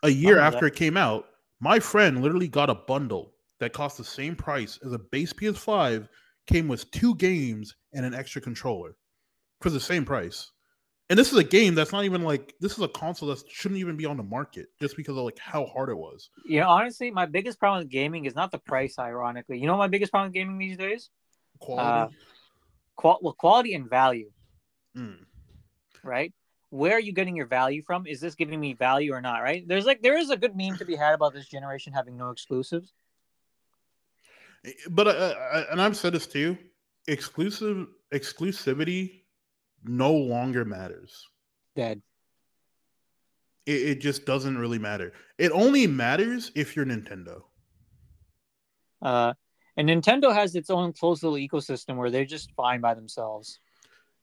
[0.04, 1.28] a year after it came out,
[1.60, 6.08] my friend literally got a bundle that cost the same price as a base PS5,
[6.48, 8.96] came with two games and an extra controller
[9.62, 10.52] for the same price.
[11.10, 13.80] And this is a game that's not even like this is a console that shouldn't
[13.80, 16.32] even be on the market just because of like how hard it was.
[16.46, 18.98] You know, honestly, my biggest problem with gaming is not the price.
[18.98, 21.12] Ironically, you know, my biggest problem with gaming these days,
[21.60, 22.16] Quality.
[22.96, 24.32] Qual- well, quality and value.
[24.98, 25.26] Mm.
[26.04, 26.34] right?
[26.70, 28.08] Where are you getting your value from?
[28.08, 29.42] Is this giving me value or not?
[29.42, 29.68] Right?
[29.68, 32.30] There's like there is a good meme to be had about this generation having no
[32.30, 32.94] exclusives.
[34.90, 36.58] But uh, uh, and I've said this too,
[37.08, 39.25] exclusive exclusivity
[39.88, 41.28] no longer matters.
[41.76, 42.02] Dead.
[43.66, 45.14] It, it just doesn't really matter.
[45.38, 47.42] It only matters if you're Nintendo.
[49.02, 49.34] Uh,
[49.78, 53.60] and Nintendo has its own close little ecosystem where they're just fine by themselves.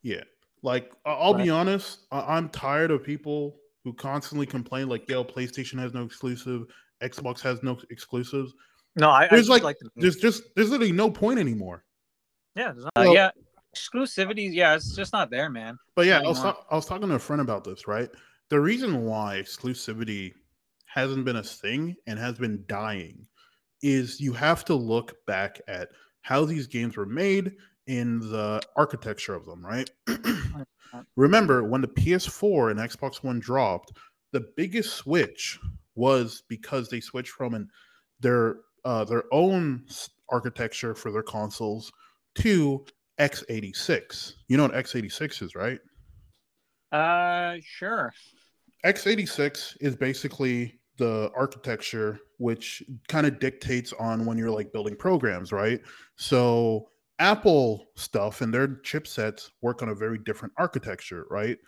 [0.02, 0.24] Yeah.
[0.62, 5.24] Like I- I'll be honest, I- I'm tired of people who constantly complain like, "Yo,
[5.24, 6.66] PlayStation has no exclusive,
[7.02, 8.54] Xbox has no exclusives."
[8.94, 9.90] No, I, I There's just like- like the.
[9.96, 11.84] There's just there's literally no point anymore.
[12.54, 13.30] yeah, there's not, Well- yeah,
[13.76, 14.50] exclusivities.
[14.52, 15.78] Yeah, it's just not there, man.
[15.94, 18.10] But yeah, I was, ta- I was talking to a friend about this, right?
[18.48, 20.32] The reason why exclusivity
[20.86, 23.26] hasn't been a thing and has been dying
[23.82, 25.88] is you have to look back at
[26.22, 27.52] how these games were made
[27.86, 29.90] in the architecture of them, right?
[31.16, 33.92] Remember when the PS4 and Xbox One dropped,
[34.32, 35.58] the biggest switch
[35.94, 37.68] was because they switched from an,
[38.20, 39.84] their uh, their own
[40.30, 41.92] architecture for their consoles
[42.36, 42.84] to
[43.18, 44.34] x86.
[44.48, 45.78] You know what x86 is, right?
[46.90, 48.12] Uh, sure.
[48.84, 55.52] x86 is basically the architecture which kind of dictates on when you're like building programs
[55.52, 55.80] right
[56.16, 61.58] so apple stuff and their chipsets work on a very different architecture right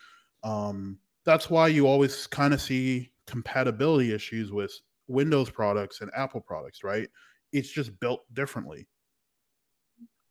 [0.42, 4.72] um, that's why you always kind of see compatibility issues with
[5.08, 7.08] windows products and apple products right
[7.52, 8.86] it's just built differently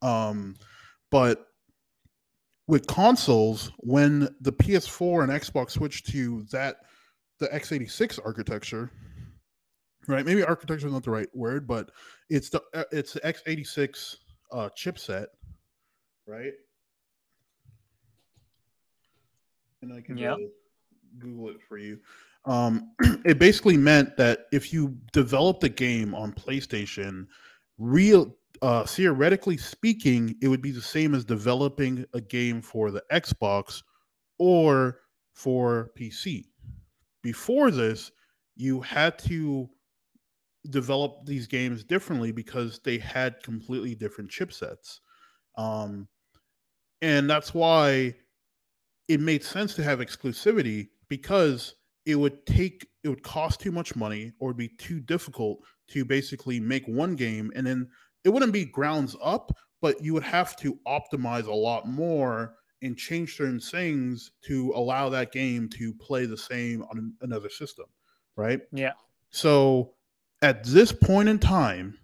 [0.03, 0.55] um,
[1.13, 1.45] but
[2.65, 6.77] with consoles, when the PS4 and Xbox switched to that
[7.39, 8.89] the x86 architecture,
[10.07, 10.25] right?
[10.25, 11.91] Maybe architecture is not the right word, but
[12.31, 14.15] it's the uh, it's the x86
[14.51, 15.27] uh, chipset,
[16.25, 16.53] right?
[19.83, 20.33] And I can Yeah.
[20.33, 20.37] uh,
[21.19, 21.99] Google it for you.
[22.45, 27.27] Um, it basically meant that if you developed a game on PlayStation,
[27.77, 33.03] real uh, theoretically speaking, it would be the same as developing a game for the
[33.11, 33.83] Xbox
[34.39, 35.01] or
[35.33, 36.45] for PC.
[37.21, 38.09] Before this,
[38.55, 39.69] you had to
[40.69, 44.99] develop these games differently because they had completely different chipsets.
[45.57, 46.07] Um,
[47.01, 48.15] and that's why
[49.09, 53.93] it made sense to have exclusivity because it would take it would cost too much
[53.97, 57.89] money or be too difficult to basically make one game and then
[58.23, 62.97] it wouldn't be grounds up but you would have to optimize a lot more and
[62.97, 67.85] change certain things to allow that game to play the same on another system
[68.35, 68.93] right Yeah.
[69.29, 69.93] so
[70.41, 71.97] at this point in time,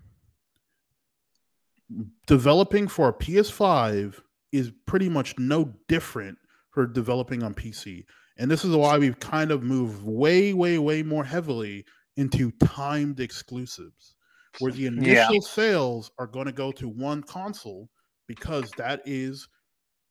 [2.27, 6.37] developing for a PS5 is pretty much no different
[6.71, 8.05] for developing on PC.
[8.37, 13.19] And this is why we've kind of moved way, way, way more heavily into timed
[13.19, 14.15] exclusives,
[14.59, 17.89] where the initial sales are going to go to one console
[18.27, 19.47] because that is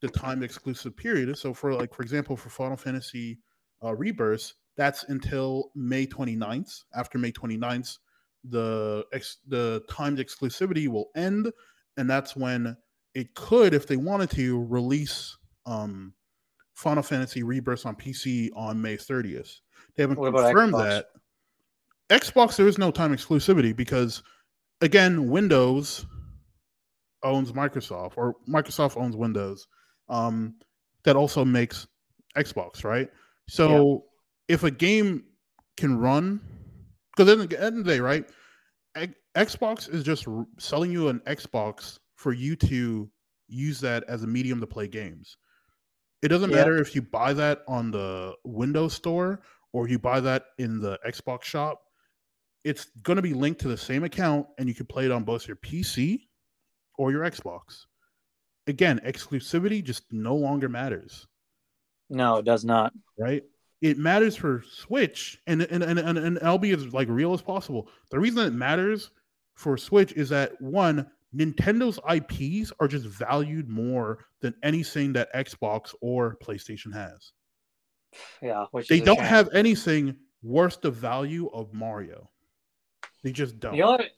[0.01, 1.37] the time exclusive period.
[1.37, 3.38] So for like, for example, for Final Fantasy
[3.85, 6.85] uh, Rebirth, that's until May 29th.
[6.94, 7.98] After May 29th,
[8.44, 11.53] the ex- the timed exclusivity will end,
[11.96, 12.77] and that's when
[13.14, 16.14] it could, if they wanted to, release um,
[16.74, 19.61] Final Fantasy Rebirth on PC on May 30th.
[19.96, 20.85] They haven't confirmed Xbox?
[20.85, 21.07] that.
[22.11, 24.23] Xbox, there is no time exclusivity because,
[24.81, 26.07] again, Windows
[27.23, 29.66] owns Microsoft, or Microsoft owns Windows.
[30.09, 30.55] Um,
[31.05, 31.87] that also makes
[32.37, 33.11] Xbox, right?
[33.49, 34.05] So
[34.49, 35.25] if a game
[35.77, 36.40] can run,
[37.16, 38.25] because at the end of the day, right?
[38.94, 43.11] X- Xbox is just r- selling you an Xbox for you to
[43.49, 45.37] use that as a medium to play games.
[46.23, 46.57] It doesn't Yeah.
[46.57, 49.40] matter if you buy that on the Windows Store
[49.73, 51.81] or you buy that in the Xbox shop.
[52.64, 55.25] It's going to be linked to the same account, and you can play it on
[55.25, 56.27] both your PC
[56.97, 57.87] or your Xbox.
[58.66, 61.27] Again, exclusivity just no longer matters
[62.11, 62.92] No, it does not.
[63.18, 63.42] right?
[63.81, 67.40] It matters for Switch, and and and and, and I'll be as like real as
[67.40, 67.88] possible.
[68.11, 69.11] The reason it matters
[69.55, 75.94] for Switch is that one, Nintendo's IPs are just valued more than anything that Xbox
[76.01, 77.33] or PlayStation has.
[78.42, 79.25] Yeah, which They don't shame.
[79.27, 82.31] have anything worth the value of Mario.
[83.23, 83.75] They just don't.
[83.75, 84.11] The only,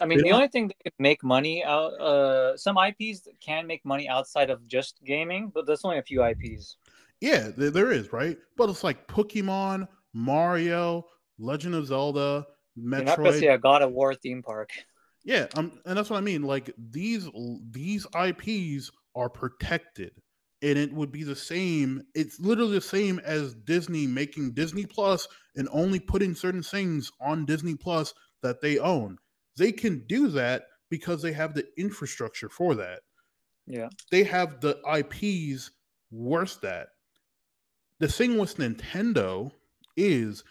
[0.00, 3.26] I mean, They the don't- only thing that can make money out, uh, some IPs
[3.40, 6.76] can make money outside of just gaming, but there's only a few IPs.
[7.20, 8.36] Yeah, there, there is, right?
[8.56, 11.06] But it's like Pokemon, Mario,
[11.38, 14.70] Legend of Zelda, You're not gonna see a God of War theme park.
[15.24, 16.42] Yeah, um, and that's what I mean.
[16.42, 17.28] Like these
[17.70, 20.12] these IPs are protected,
[20.62, 22.02] and it would be the same.
[22.14, 27.46] It's literally the same as Disney making Disney Plus and only putting certain things on
[27.46, 28.12] Disney Plus
[28.46, 29.18] that they own.
[29.56, 33.00] They can do that because they have the infrastructure for that.
[33.66, 33.88] Yeah.
[34.10, 35.70] They have the IPs
[36.10, 36.88] worth that.
[37.98, 39.50] The thing with Nintendo
[39.96, 40.44] is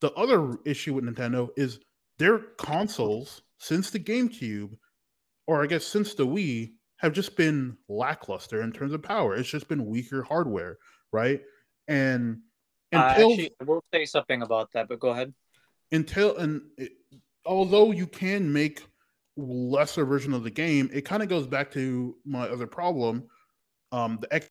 [0.00, 1.78] the other issue with Nintendo is
[2.18, 4.76] their consoles since the GameCube,
[5.46, 9.36] or I guess since the Wii, have just been lackluster in terms of power.
[9.36, 10.78] It's just been weaker hardware,
[11.12, 11.42] right?
[11.86, 12.40] And
[12.90, 15.34] until actually I will say something about that, but go ahead.
[15.92, 16.62] until and
[17.46, 18.82] although you can make
[19.36, 23.24] lesser version of the game, it kind of goes back to my other problem.
[23.92, 24.48] Um, the X,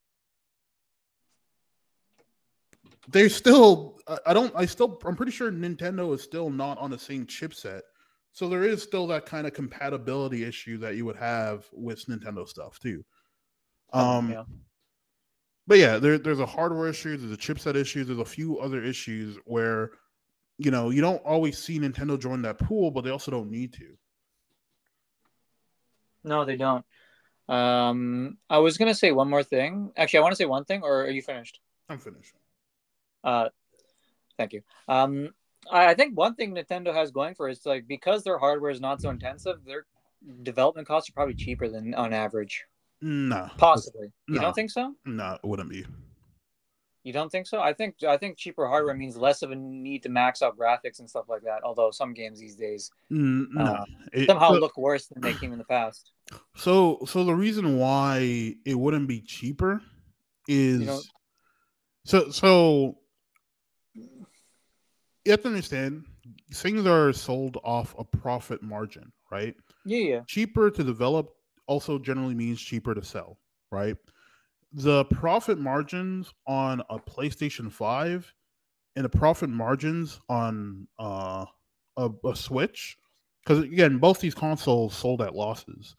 [3.09, 6.89] they still, I- I don't, I still, I'm pretty sure Nintendo is still not on
[6.89, 7.81] the same chipset,
[8.31, 12.47] so there is still that kind of compatibility issue that you would have with Nintendo
[12.47, 13.03] stuff too.
[13.93, 14.43] Um, yeah.
[15.67, 18.83] but yeah, there, there's a hardware issue, there's a chipset issue, there's a few other
[18.83, 19.91] issues where,
[20.57, 23.73] you know, you don't always see Nintendo join that pool, but they also don't need
[23.73, 23.97] to.
[26.23, 26.85] No, they don't.
[27.47, 29.91] Um, I was gonna say one more thing.
[29.95, 31.59] Actually, I want to say one thing, or are you finished?
[31.89, 32.33] I'm finished.
[33.23, 33.49] Uh,
[34.37, 34.61] thank you.
[34.87, 35.29] Um,
[35.71, 38.71] I, I think one thing Nintendo has going for it is like because their hardware
[38.71, 39.85] is not so intensive, their
[40.41, 42.65] development costs are probably cheaper than on average.
[43.01, 44.07] No, Possibly.
[44.27, 44.41] You No.
[44.41, 44.95] don't think so?
[45.05, 45.85] no, it wouldn't be.
[47.05, 47.61] You don't think so?
[47.61, 50.97] I think I think cheaper hardware means less of a need to max out graphics
[50.97, 51.59] and stuff like that.
[51.63, 55.33] Although some games these days Mm, No, Uh, It- somehow so, look worse than they
[55.35, 56.11] came in the past.
[56.55, 56.99] so.
[57.05, 59.83] So the reason why it wouldn't be cheaper
[60.47, 61.01] is know-
[62.05, 62.97] so so.
[63.93, 66.05] You have to understand
[66.53, 69.55] things are sold off a profit margin, right?
[69.85, 70.19] Yeah, yeah.
[70.27, 71.35] Cheaper to develop
[71.67, 73.37] also generally means cheaper to sell,
[73.71, 73.95] right?
[74.75, 78.33] The profit margins on a PlayStation 5
[78.95, 81.45] and the profit margins on uh,
[81.97, 82.97] a, a Switch,
[83.43, 85.95] because again, both these consoles sold at losses.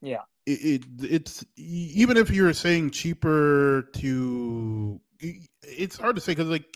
[0.00, 0.22] Yeah.
[0.46, 5.00] It, it it's even if you're saying cheaper to
[5.62, 6.66] it's hard to say because like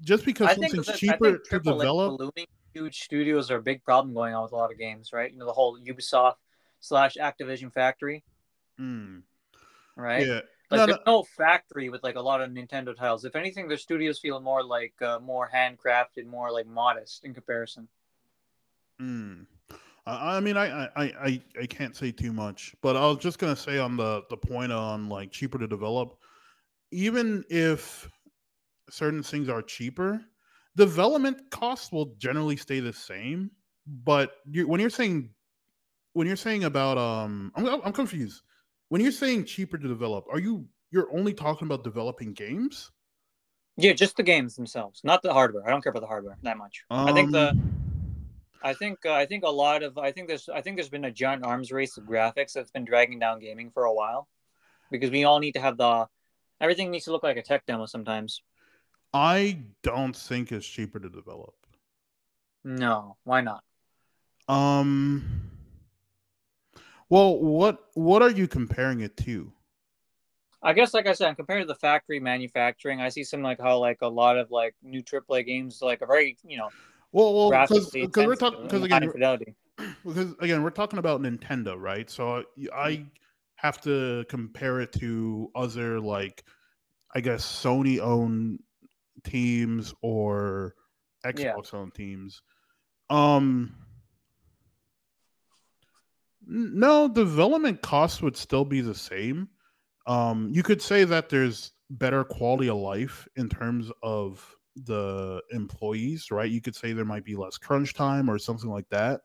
[0.00, 4.14] just because I something's that- cheaper to develop ballooning huge studios are a big problem
[4.14, 5.30] going on with a lot of games, right?
[5.32, 6.34] You know, the whole Ubisoft
[6.80, 8.24] slash Activision factory,
[8.80, 9.22] Mm,
[9.96, 10.26] right?
[10.26, 13.24] yeah Like No, there's no factory with like a lot of Nintendo titles.
[13.24, 17.88] If anything, their studios feel more like uh, more handcrafted, more like modest in comparison.
[19.00, 19.46] Mm.
[20.06, 23.38] I I mean, I, I, I, I can't say too much, but I was just
[23.38, 26.16] gonna say on the the point on like cheaper to develop,
[26.90, 28.08] even if
[28.90, 30.20] certain things are cheaper,
[30.76, 33.50] development costs will generally stay the same.
[33.86, 35.30] But you, when you're saying
[36.12, 38.42] when you're saying about um, I'm I'm confused.
[38.92, 42.90] When you're saying cheaper to develop, are you you're only talking about developing games?
[43.78, 45.66] Yeah, just the games themselves, not the hardware.
[45.66, 46.84] I don't care about the hardware that much.
[46.90, 50.46] I think the Um, I think uh, I think a lot of I think there's
[50.50, 53.70] I think there's been a giant arms race of graphics that's been dragging down gaming
[53.70, 54.28] for a while,
[54.90, 56.06] because we all need to have the
[56.60, 58.42] everything needs to look like a tech demo sometimes.
[59.14, 61.54] I don't think it's cheaper to develop.
[62.62, 63.64] No, why not?
[64.48, 65.48] Um.
[67.12, 69.52] Well, what what are you comparing it to?
[70.62, 73.76] I guess like I said, compared to the factory manufacturing, I see some like how
[73.76, 76.70] like a lot of like new AAA games like are very you know
[77.12, 79.54] Well, well, because we're talking because again fidelity.
[80.06, 82.08] because again we're talking about Nintendo, right?
[82.08, 82.44] So I-
[82.74, 83.06] I
[83.56, 86.42] have to compare it to other like
[87.14, 88.60] I guess Sony owned
[89.22, 90.76] teams or
[91.36, 91.52] Yeah.
[91.52, 92.40] Xbox owned teams.
[93.10, 93.74] Um.
[96.46, 99.48] No, development costs would still be the same.
[100.06, 106.30] Um, you could say that there's better quality of life in terms of the employees,
[106.30, 106.50] right?
[106.50, 109.20] You could say there might be less crunch time or something like that.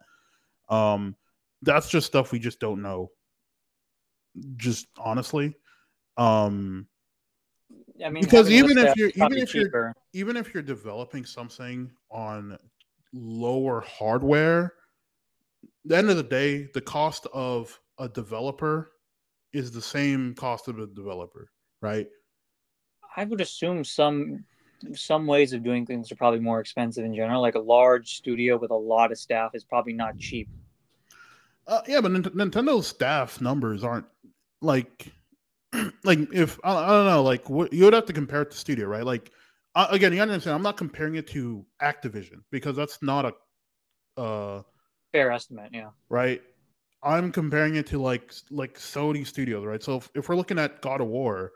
[0.69, 1.15] Um,
[1.61, 3.09] that's just stuff we just don't know.
[4.57, 5.55] Just honestly,
[6.17, 6.87] um,
[8.05, 12.57] I mean, Because even if you're- even if you're- even if you're developing something on
[13.13, 14.73] lower hardware,
[15.87, 18.91] the end of the day, the cost of a developer
[19.53, 21.49] is the same cost of a developer,
[21.81, 22.07] right?
[23.15, 24.43] I would assume some
[24.93, 27.41] some ways of doing things are probably more expensive in general.
[27.41, 30.47] Like a large studio with a lot of staff is probably not cheap.
[31.65, 34.05] Uh, yeah, but Nint- Nintendo's staff numbers aren't
[34.61, 35.07] like
[36.03, 38.57] like if I, I don't know, like what you would have to compare it to
[38.57, 39.03] studio, right?
[39.05, 39.31] Like
[39.73, 40.55] uh, again, you understand.
[40.55, 44.61] I'm not comparing it to Activision because that's not a uh
[45.11, 45.89] Fair estimate, yeah.
[46.09, 46.41] right?
[47.03, 49.81] I'm comparing it to like like Sony Studios, right?
[49.81, 51.53] So if, if we're looking at God of War,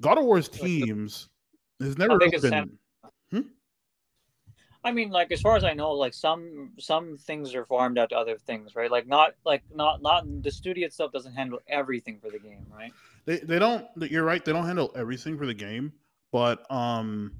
[0.00, 1.28] God of War's teams
[1.80, 2.78] has never big really is been.
[4.86, 8.10] I mean, like as far as I know, like some some things are farmed out
[8.10, 8.88] to other things, right?
[8.88, 12.92] Like not like not not the studio itself doesn't handle everything for the game, right?
[13.24, 13.84] They they don't.
[13.96, 14.44] You're right.
[14.44, 15.92] They don't handle everything for the game,
[16.30, 17.32] but um,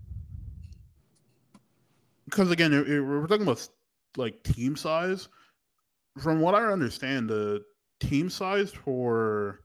[2.24, 3.68] because again, we're talking about
[4.16, 5.28] like team size.
[6.18, 7.62] From what I understand, the
[8.00, 9.60] team size for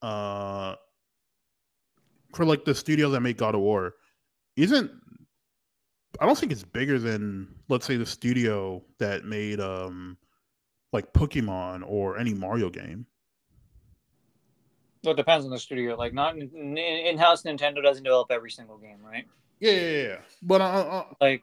[0.00, 0.74] uh
[2.34, 3.94] for like the studio that made God of War
[4.56, 4.90] isn't.
[6.20, 10.16] I don't think it's bigger than let's say the studio that made um
[10.92, 13.06] like Pokemon or any Mario game.
[15.04, 15.96] Well, it depends on the studio.
[15.96, 19.26] Like not in in house, Nintendo doesn't develop every single game, right?
[19.58, 20.16] Yeah, yeah, yeah.
[20.42, 21.42] But uh, uh, Like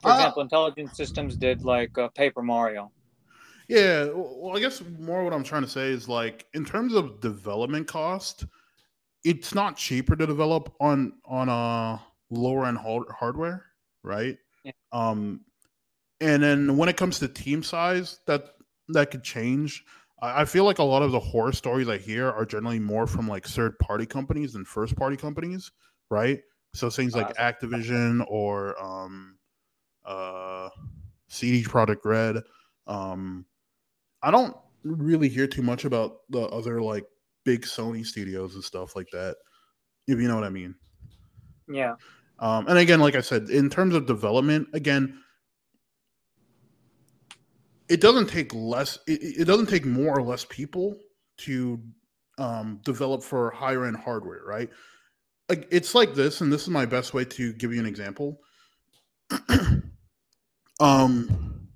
[0.00, 2.92] for Uh, example, Intelligent Systems did like uh, Paper Mario.
[3.68, 7.20] Yeah, well, I guess more what I'm trying to say is like in terms of
[7.20, 8.46] development cost,
[9.24, 13.66] it's not cheaper to develop on on a lower end hard- hardware,
[14.02, 14.36] right?
[14.64, 14.72] Yeah.
[14.92, 15.44] Um,
[16.20, 18.54] and then when it comes to team size, that
[18.88, 19.84] that could change.
[20.20, 23.06] I, I feel like a lot of the horror stories I hear are generally more
[23.06, 25.70] from like third party companies than first party companies,
[26.10, 26.40] right?
[26.74, 29.38] So things like Uh, Activision or um,
[30.04, 30.68] uh,
[31.28, 32.42] CD Projekt Red.
[32.86, 33.44] Um,
[34.22, 37.04] I don't really hear too much about the other like
[37.44, 39.36] big Sony studios and stuff like that.
[40.06, 40.74] If you know what I mean.
[41.68, 41.94] Yeah,
[42.40, 45.22] Um, and again, like I said, in terms of development, again,
[47.88, 48.98] it doesn't take less.
[49.06, 50.96] It, it doesn't take more or less people
[51.38, 51.80] to
[52.38, 54.70] um, develop for higher end hardware, right?
[55.50, 58.40] like, it's like this, and this is my best way to give you an example.
[60.80, 61.68] um,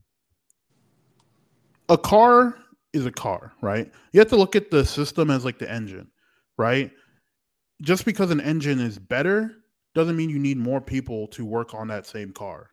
[1.89, 2.57] a car
[2.93, 3.91] is a car, right?
[4.13, 6.11] You have to look at the system as like the engine,
[6.57, 6.91] right?
[7.83, 9.57] Just because an engine is better
[9.95, 12.71] doesn't mean you need more people to work on that same car,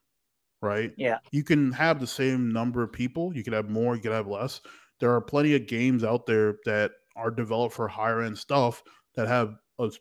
[0.62, 0.94] right?
[0.98, 1.18] Yeah.
[1.32, 4.28] You can have the same number of people, you could have more, you could have
[4.28, 4.62] less.
[5.00, 8.84] There are plenty of games out there that are developed for higher end stuff
[9.16, 9.92] that have a,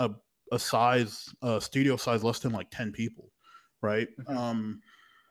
[0.00, 0.10] a,
[0.52, 3.32] a size, a studio size less than like 10 people,
[3.80, 4.08] right?
[4.28, 4.36] Mhm.
[4.36, 4.80] Um,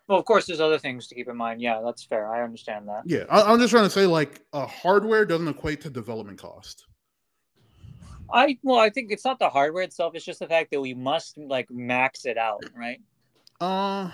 [0.08, 1.62] Well, of course, there's other things to keep in mind.
[1.62, 2.32] Yeah, that's fair.
[2.32, 3.03] I understand that.
[3.05, 6.86] yeah, I, I'm just trying to say like uh, hardware doesn't equate to development cost.
[8.32, 10.16] I well, I think it's not the hardware itself.
[10.16, 13.01] It's just the fact that we must like max it out, right?
[13.60, 14.10] Uh,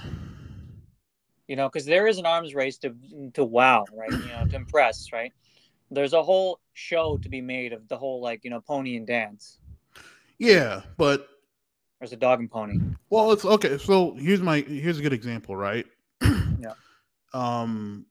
[1.48, 2.96] You know, because there is an arms race to
[3.34, 4.18] to wow, right?
[4.22, 5.34] You know, to impress, right?
[5.91, 9.06] There's a whole show to be made of the whole like you know pony and
[9.06, 9.60] dance.
[10.39, 11.28] yeah, but
[12.04, 12.82] There's a dog and pony.
[13.10, 13.78] Well, it's okay.
[13.78, 15.86] So here's my here's a good example, right?
[16.60, 16.74] Yeah.
[17.34, 18.06] Um,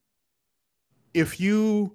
[1.13, 1.93] if you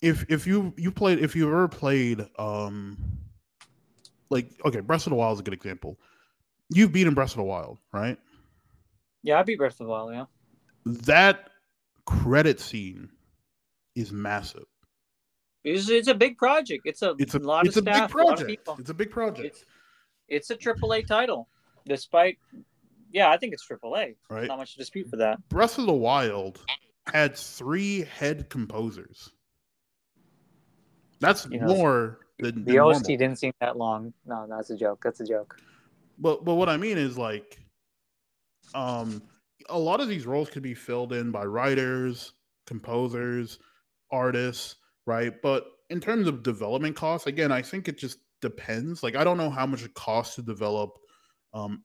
[0.00, 2.96] if if you you played if you ever played um
[4.30, 5.98] like okay, Breath of the Wild is a good example.
[6.68, 8.16] You've beaten Breath of the Wild, right?
[9.24, 10.12] Yeah, I beat Breath of the Wild.
[10.12, 10.26] Yeah.
[10.86, 11.50] That
[12.06, 13.10] credit scene
[13.96, 14.66] is massive.
[15.64, 16.86] It's, it's a big project.
[16.86, 18.68] It's a, It's a lot it's of a staff, big a lot of project.
[18.78, 19.64] It's a big project, It's
[20.28, 21.48] it's a AAA title,
[21.86, 22.38] despite.
[23.12, 24.16] Yeah, I think it's AAA.
[24.30, 24.46] right?
[24.48, 25.46] Not much to dispute for that.
[25.48, 26.60] Breath of the Wild
[27.12, 29.30] had three head composers.
[31.20, 33.18] That's You know, more than, The than OST normal.
[33.18, 34.12] didn't seem that long.
[34.26, 35.00] No, that's a joke.
[35.04, 35.56] That's a joke.
[36.18, 37.58] But but what I mean is like,
[38.74, 39.22] um,
[39.68, 42.32] a lot of these roles could be filled in by writers,
[42.66, 43.58] composers,
[44.10, 45.40] artists, right?
[45.42, 49.02] But in terms of development costs, again, I think it just depends.
[49.02, 50.98] Like, I don't know how much it costs to develop,
[51.54, 51.82] um,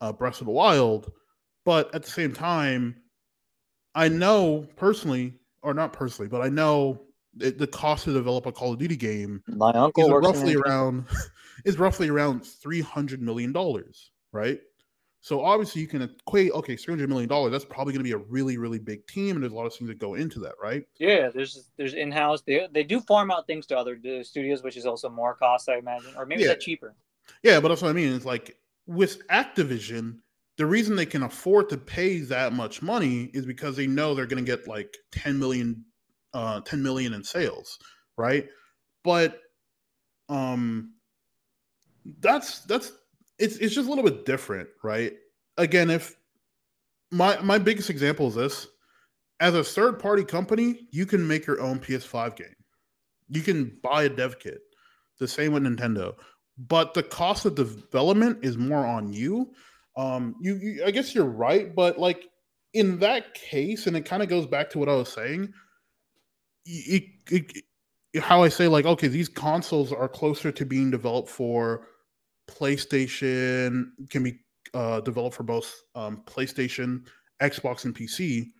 [0.00, 1.12] uh, Breath of the Wild,
[1.64, 2.96] but at the same time,
[3.94, 7.02] I know personally, or not personally, but I know
[7.40, 11.06] it, the cost to develop a Call of Duty game My uncle is roughly around
[11.64, 14.60] is roughly around three hundred million dollars, right?
[15.22, 17.52] So obviously you can equate okay, three hundred million dollars.
[17.52, 19.74] That's probably going to be a really really big team, and there's a lot of
[19.74, 20.84] things that go into that, right?
[20.98, 22.42] Yeah, there's there's in house.
[22.42, 25.68] They they do farm out things to other uh, studios, which is also more cost,
[25.68, 26.48] I imagine, or maybe Yeah.
[26.48, 26.96] that's cheaper.
[27.44, 28.12] Yeah, but that's what I mean.
[28.12, 28.56] It's like
[28.86, 30.18] with Activision,
[30.58, 34.26] the reason they can afford to pay that much money is because they know they're
[34.26, 35.84] going to get like 10 million
[36.34, 37.78] uh 10 million in sales,
[38.16, 38.48] right?
[39.04, 39.40] But
[40.28, 40.94] um
[42.18, 42.92] that's that's
[43.42, 45.14] it's it's just a little bit different, right?
[45.58, 46.16] Again, if
[47.10, 48.66] my my biggest example is this,
[49.40, 52.54] as a third party company, you can make your own PS5 game.
[53.28, 54.60] You can buy a dev kit.
[55.18, 56.14] The same with Nintendo
[56.68, 59.52] but the cost of development is more on you.
[59.96, 62.28] Um, you, you I guess you're right, but like
[62.74, 65.52] in that case, and it kind of goes back to what I was saying.
[66.66, 67.64] It, it, it-
[68.20, 71.86] how I say like, okay, these consoles are closer to being developed for
[72.56, 74.38] PlayStation, can be
[74.74, 77.06] uh, developed for both um, PlayStation,
[77.40, 78.50] Xbox, and PC.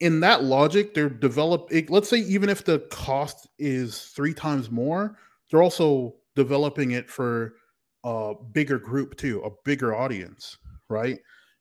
[0.00, 1.72] In that logic, they're developed.
[1.88, 5.16] Let's say even if the cost is three times more,
[5.50, 7.54] they're also developing it for
[8.04, 10.56] a bigger group too, a bigger audience,
[10.88, 11.18] right?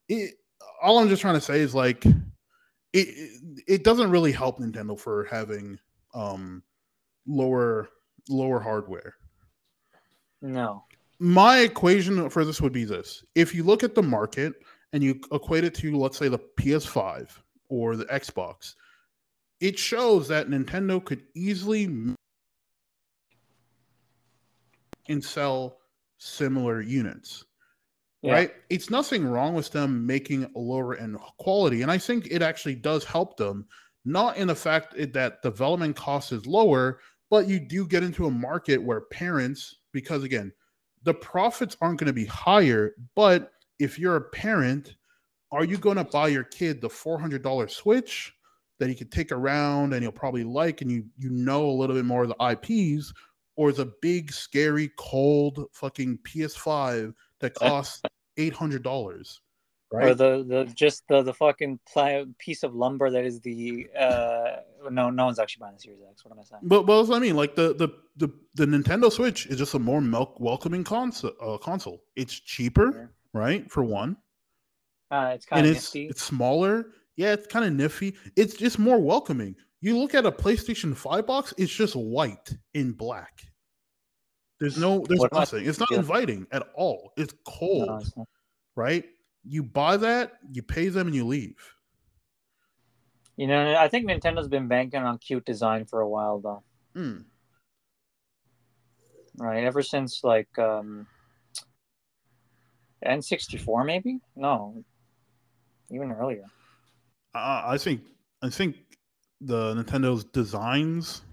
[0.10, 0.36] It,
[0.82, 2.18] all I'm just trying to say is like it,
[2.94, 5.78] it it doesn't really help Nintendo for having
[6.14, 6.64] um
[7.28, 7.90] lower
[8.30, 9.16] lower hardware.
[10.42, 10.84] No.
[11.24, 13.24] My equation for this would be this.
[13.36, 14.54] If you look at the market
[14.92, 17.30] and you equate it to let's say the PS5
[17.70, 18.74] or the Xbox,
[19.60, 22.16] it shows that Nintendo could easily
[25.10, 25.78] and sell
[26.18, 27.46] similar units.
[28.24, 28.34] Yeah.
[28.34, 28.54] Right?
[28.72, 31.84] It's nothing wrong with them making a lower end quality.
[31.84, 33.68] And I think it actually does help them,
[34.06, 37.00] not in the fact that development cost is lower,
[37.30, 40.52] but you do get into a market where parents, because again,
[41.04, 44.96] the profits aren't going to be higher, but if you're a parent,
[45.52, 48.34] are you going to buy your kid the $400 Switch
[48.80, 51.96] that he could take around and he'll probably like and you you know a little
[51.96, 53.14] bit more of the IPs
[53.56, 58.02] or the big scary cold fucking PS5 that costs
[58.38, 59.40] $800?
[59.92, 60.10] right?
[60.10, 64.58] Or the, the just the the fucking ply, piece of lumber that is the uh
[64.90, 66.24] no no one's actually buying the Series X.
[66.26, 66.62] What am I saying?
[66.64, 70.02] But well, I mean, like the the the, the Nintendo Switch is just a more
[70.02, 71.32] milk welcoming console.
[71.42, 72.04] Uh, console.
[72.16, 73.70] It's cheaper, right?
[73.72, 74.18] For one.
[75.10, 76.08] Uh, it's kind of it's, nifty.
[76.08, 76.88] It's smaller.
[77.18, 78.16] Yeah, it's kind of nifty.
[78.36, 79.56] It's just more welcoming.
[79.82, 83.42] You look at a PlayStation Five box; it's just white and black.
[84.62, 85.66] There's no, there's what nothing.
[85.66, 85.98] It's not yeah.
[85.98, 87.14] inviting at all.
[87.18, 88.28] It's cold, no, it's not.
[88.76, 89.04] right?
[89.44, 91.76] You buy that, you pay them, and you leave.
[93.38, 96.64] You know, I think Nintendo's been banking on cute design for a while, though.
[96.96, 97.24] Mm.
[99.38, 101.08] Right, ever since like um,
[103.06, 104.20] N64, maybe?
[104.36, 104.84] No,
[105.90, 106.46] even earlier.
[107.34, 108.02] Uh, I think,
[108.44, 108.76] I think
[109.40, 111.24] the Nintendo's designs.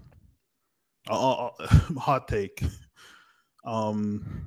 [1.09, 1.49] Uh,
[1.97, 2.63] hot take.
[3.65, 4.45] Um,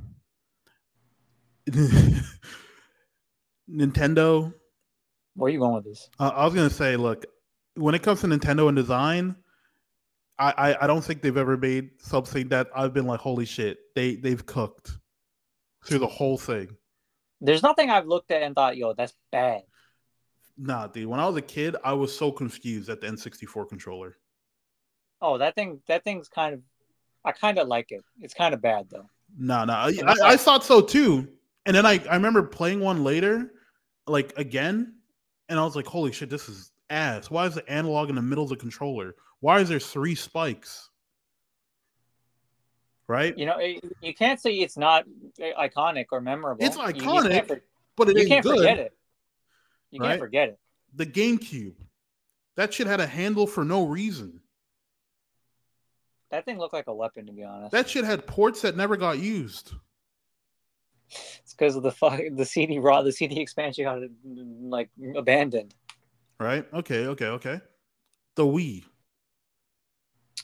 [3.72, 4.52] Nintendo
[5.34, 6.08] Where are you going with this?
[6.18, 7.24] Uh, I was gonna say, look,
[7.74, 9.36] when it comes to Nintendo and design,
[10.38, 13.78] I, I I don't think they've ever made something that I've been like, holy shit,
[13.94, 14.90] they they've cooked
[15.84, 16.76] through the whole thing.
[17.40, 19.62] There's nothing I've looked at and thought, yo, that's bad.
[20.56, 21.08] Nah, dude.
[21.08, 24.16] When I was a kid, I was so confused at the N64 controller.
[25.20, 26.60] Oh, that thing, that thing's kind of,
[27.24, 28.02] I kind of like it.
[28.20, 29.08] It's kind of bad though.
[29.36, 29.86] Nah, nah.
[29.86, 31.28] I, I, I thought so too.
[31.66, 33.52] And then I, I remember playing one later,
[34.06, 34.94] like again,
[35.48, 37.30] and I was like, holy shit, this is ass.
[37.30, 39.14] Why is the analog in the middle of the controller?
[39.40, 40.88] Why is there three spikes?
[43.08, 43.36] Right?
[43.36, 43.58] You know,
[44.00, 45.04] you can't say it's not
[45.40, 46.64] eh, iconic or memorable.
[46.64, 47.62] It's You- you iconic, can't for-
[47.96, 48.56] But it You can't good.
[48.58, 48.96] forget it.
[49.90, 50.08] You right?
[50.10, 50.58] can't forget it.
[50.94, 51.74] the GameCube.
[52.56, 54.40] That shit had a handle for no reason.
[56.30, 57.72] That thing looked like a weapon, to be honest.
[57.72, 59.72] That shit had ports that never got used.
[61.42, 64.00] It's because of the fuck the CD raw, the CD expansion got
[64.68, 65.74] like abandoned.
[66.40, 66.66] Right?
[66.72, 67.60] Okay, okay, okay.
[68.36, 68.84] The Wii.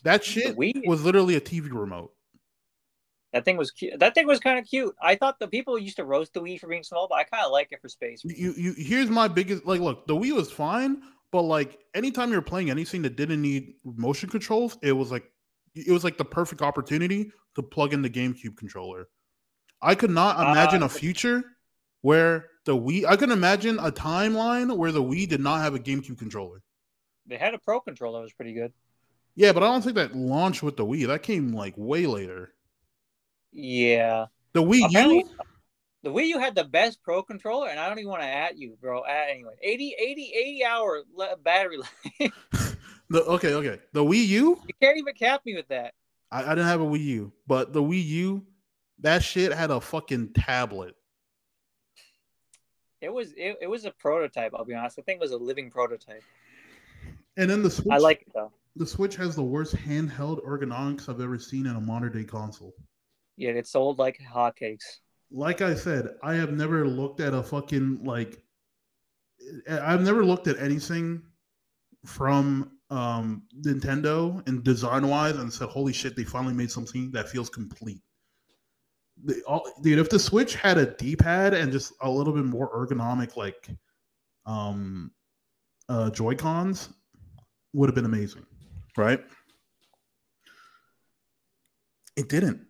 [0.05, 0.87] That shit Wii?
[0.87, 2.13] was literally a TV remote.
[3.33, 3.99] That thing was cute.
[3.99, 4.95] That thing was kind of cute.
[5.03, 7.45] I thought the people used to roast the Wii for being small, but I kind
[7.45, 8.23] of like it for space.
[8.25, 12.41] You, you here's my biggest like look, the Wii was fine, but like anytime you're
[12.41, 15.31] playing anything that didn't need motion controls, it was like
[15.75, 19.09] it was like the perfect opportunity to plug in the GameCube controller.
[19.81, 21.45] I could not imagine Uh, a future
[22.03, 25.79] where the Wii I could imagine a timeline where the Wii did not have a
[25.79, 26.63] GameCube controller.
[27.27, 28.73] They had a Pro controller that was pretty good.
[29.35, 31.07] Yeah, but I don't think that launched with the Wii.
[31.07, 32.55] That came like way later.
[33.53, 35.31] Yeah, The Wii Apparently- U,
[36.03, 38.57] the Wii U had the best Pro controller, and I don't even want to at
[38.59, 39.05] you, bro.
[39.05, 42.33] At anyway, 80, 80, 80 hour le- battery life.
[43.11, 43.81] the okay, okay.
[43.93, 45.95] The Wii U, you can't even cap me with that.
[46.31, 48.47] I, I didn't have a Wii U, but the Wii U,
[49.01, 50.95] that shit had a fucking tablet.
[53.01, 54.53] It was it, it was a prototype.
[54.55, 54.99] I'll be honest.
[54.99, 56.25] I think it was a living prototype.
[57.37, 58.53] And then the Switch, I like it though.
[58.77, 62.75] the Switch has the worst handheld ergonomics I've ever seen in a modern day console.
[63.37, 64.99] Yeah, it sold like hotcakes.
[65.31, 68.43] Like I said, I have never looked at a fucking like
[69.71, 71.23] I've never looked at anything
[72.05, 77.29] from um Nintendo and design wise and said, "Holy shit, they finally made something that
[77.29, 78.03] feels complete."
[79.25, 82.71] They, all, dude, if the Switch had a D-pad and just a little bit more
[82.73, 83.69] ergonomic, like
[84.47, 85.11] um
[85.89, 86.91] uh Joy Cons,
[87.73, 88.47] would have been amazing,
[88.97, 89.21] right?
[92.17, 92.67] It didn't.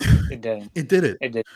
[0.00, 0.70] It didn't.
[0.74, 1.18] It did it.
[1.20, 1.46] It did.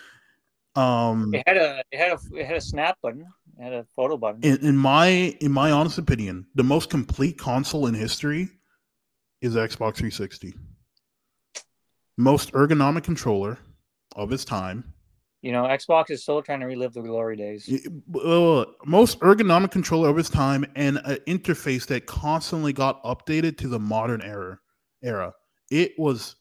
[0.77, 3.27] Um, It had a it had a it had a snap button.
[3.59, 4.43] It had a photo button.
[4.43, 5.09] in, in my
[5.41, 8.49] in my honest opinion, the most complete console in history
[9.41, 10.55] is Xbox 360.
[12.17, 13.59] Most ergonomic controller
[14.17, 14.93] of its time.
[15.43, 17.67] You know, Xbox is still trying to relive the glory days.
[18.15, 23.69] Uh, most ergonomic controller of its time and an interface that constantly got updated to
[23.69, 24.59] the modern era.
[25.03, 25.33] Era.
[25.71, 26.37] It was.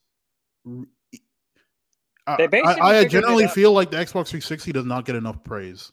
[2.26, 5.90] I, I, I generally feel like the Xbox 360 does not get enough praise.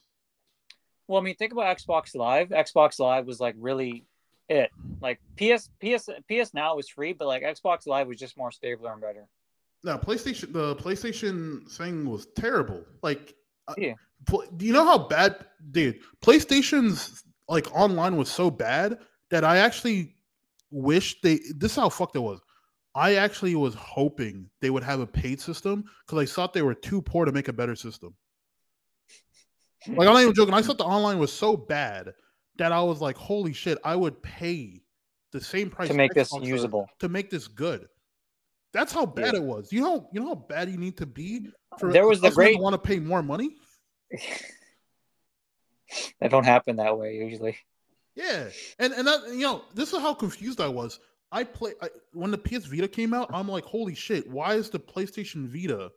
[1.06, 2.50] Well, I mean, think about Xbox Live.
[2.50, 4.04] Xbox Live was like really
[4.50, 4.70] it.
[5.00, 9.00] Like PS PS PSN was free, but like Xbox Live was just more stable and
[9.00, 9.26] better.
[9.84, 10.52] No, PlayStation.
[10.52, 12.84] The PlayStation thing was terrible.
[13.02, 13.34] Like,
[13.68, 13.94] uh, Yeah.
[14.26, 16.00] pl- do you know how bad, dude?
[16.20, 18.98] PlayStation's like online was so bad
[19.30, 20.16] that I actually
[20.70, 21.38] wish they.
[21.56, 22.40] This is how fucked it was.
[22.94, 26.74] I actually was hoping they would have a paid system because I thought they were
[26.74, 28.16] too poor to make a better system.
[29.86, 30.54] Like I'm not even joking.
[30.54, 32.12] I thought the online was so bad
[32.56, 34.82] that I was like, "Holy shit!" I would pay
[35.30, 36.88] the same price to make this Xbox usable.
[36.98, 37.86] to make this good.
[38.72, 39.40] That's how bad Yeah.
[39.40, 39.72] it was.
[39.72, 41.48] You know, you know how bad you need to be
[41.78, 42.58] for There was the great.
[42.58, 43.56] want to pay more money.
[46.20, 47.56] that don't happen that way usually.
[48.14, 48.48] Yeah,
[48.78, 50.98] and and that, you know, this is how confused I was.
[51.30, 53.30] I play I, when the PS Vita came out.
[53.32, 54.28] I'm like, holy shit!
[54.28, 55.90] Why is the PlayStation Vita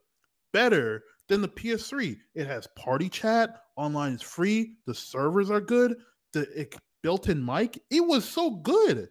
[0.53, 2.17] better than the PS3?
[2.35, 5.95] It has party chat, online is free, the servers are good,
[6.33, 7.81] the it, built-in mic.
[7.89, 9.09] It was so good,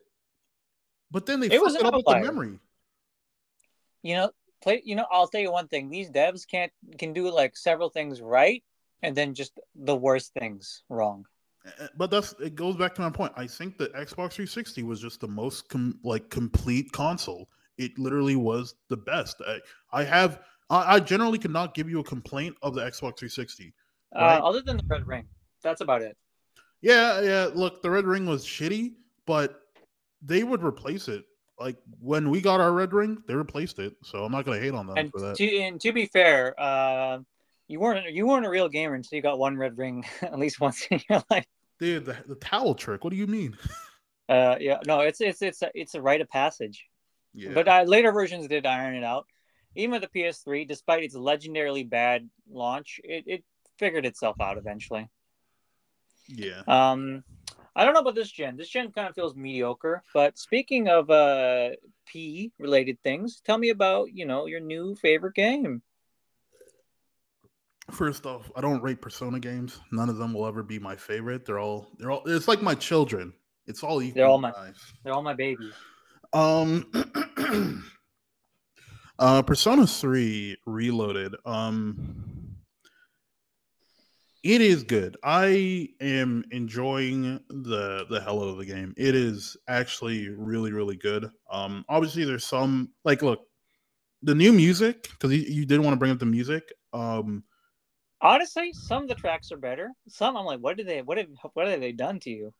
[1.10, 2.58] but then they It fucked it up with the memory.
[4.02, 4.30] You know,
[4.62, 4.82] play.
[4.84, 8.20] You know, I'll tell you one thing: these devs can't can do like several things
[8.20, 8.62] right,
[9.02, 11.26] and then just the worst things wrong.
[11.66, 12.54] Uh, But that's it.
[12.54, 13.32] Goes back to my point.
[13.36, 17.48] I think the Xbox 360 was just the most com- like complete console.
[17.78, 19.40] It literally was the best.
[19.46, 19.60] I,
[19.92, 20.40] I have.
[20.70, 23.74] I, I generally cannot give you a complaint of the Xbox 360.
[24.14, 24.36] Right.
[24.36, 25.26] Uh, other than the red ring,
[25.62, 26.16] that's about it.
[26.82, 27.48] Yeah, yeah.
[27.52, 28.94] Look, the Red Ring was shitty,
[29.26, 29.60] but
[30.22, 31.24] they would replace it.
[31.60, 33.94] Like when we got our Red Ring, they replaced it.
[34.02, 35.36] So I'm not gonna hate on them And for that.
[35.36, 37.18] to and to be fair, uh,
[37.68, 40.58] you weren't you weren't a real gamer until you got one red ring at least
[40.60, 41.44] once in your life.
[41.78, 43.04] Dude, the, the towel trick.
[43.04, 43.56] What do you mean?
[44.28, 46.86] Uh, yeah, no, it's it's it's a, it's a rite of passage.
[47.34, 47.50] Yeah.
[47.52, 49.26] But uh, later versions did iron it out.
[49.76, 53.44] Even with the PS3, despite its legendarily bad launch, it, it
[53.78, 55.08] figured itself out eventually.
[56.28, 56.62] yeah.
[56.66, 57.22] Um,
[57.76, 58.56] I don't know about this gen.
[58.56, 60.02] This gen kind of feels mediocre.
[60.12, 61.70] But speaking of uh,
[62.06, 65.82] P related things, tell me about you know your new favorite game.
[67.90, 69.80] First off, I don't rate Persona games.
[69.90, 71.44] None of them will ever be my favorite.
[71.44, 73.32] They're all they're all it's like my children.
[73.66, 74.14] It's all equal.
[74.14, 74.92] They're all my- nice.
[75.04, 75.74] They're all my babies.
[76.32, 76.90] Um
[79.18, 81.34] uh Persona 3 Reloaded.
[81.44, 82.39] Um
[84.42, 85.16] it is good.
[85.22, 88.94] I am enjoying the the hell out of the game.
[88.96, 91.30] It is actually really really good.
[91.50, 93.40] Um obviously there's some like look,
[94.22, 96.72] the new music cuz you, you did want to bring up the music.
[96.92, 97.44] Um
[98.22, 99.92] Honestly, some of the tracks are better.
[100.08, 102.54] Some I'm like, what did they what have what have they done to you?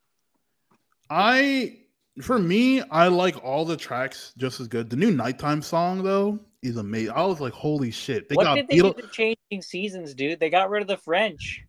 [1.09, 1.79] I
[2.23, 4.91] for me, I like all the tracks just as good.
[4.91, 7.13] The new nighttime song though is amazing.
[7.13, 8.29] I was like, holy shit!
[8.29, 10.41] They what got did they do to changing seasons, dude?
[10.41, 11.65] They got rid of the French.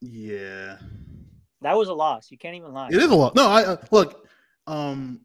[0.00, 0.76] Yeah,
[1.62, 2.30] That was a loss.
[2.30, 2.88] You can't even lie.
[2.88, 3.34] it is a loss.
[3.34, 4.26] No, I uh, look.
[4.66, 5.20] Um,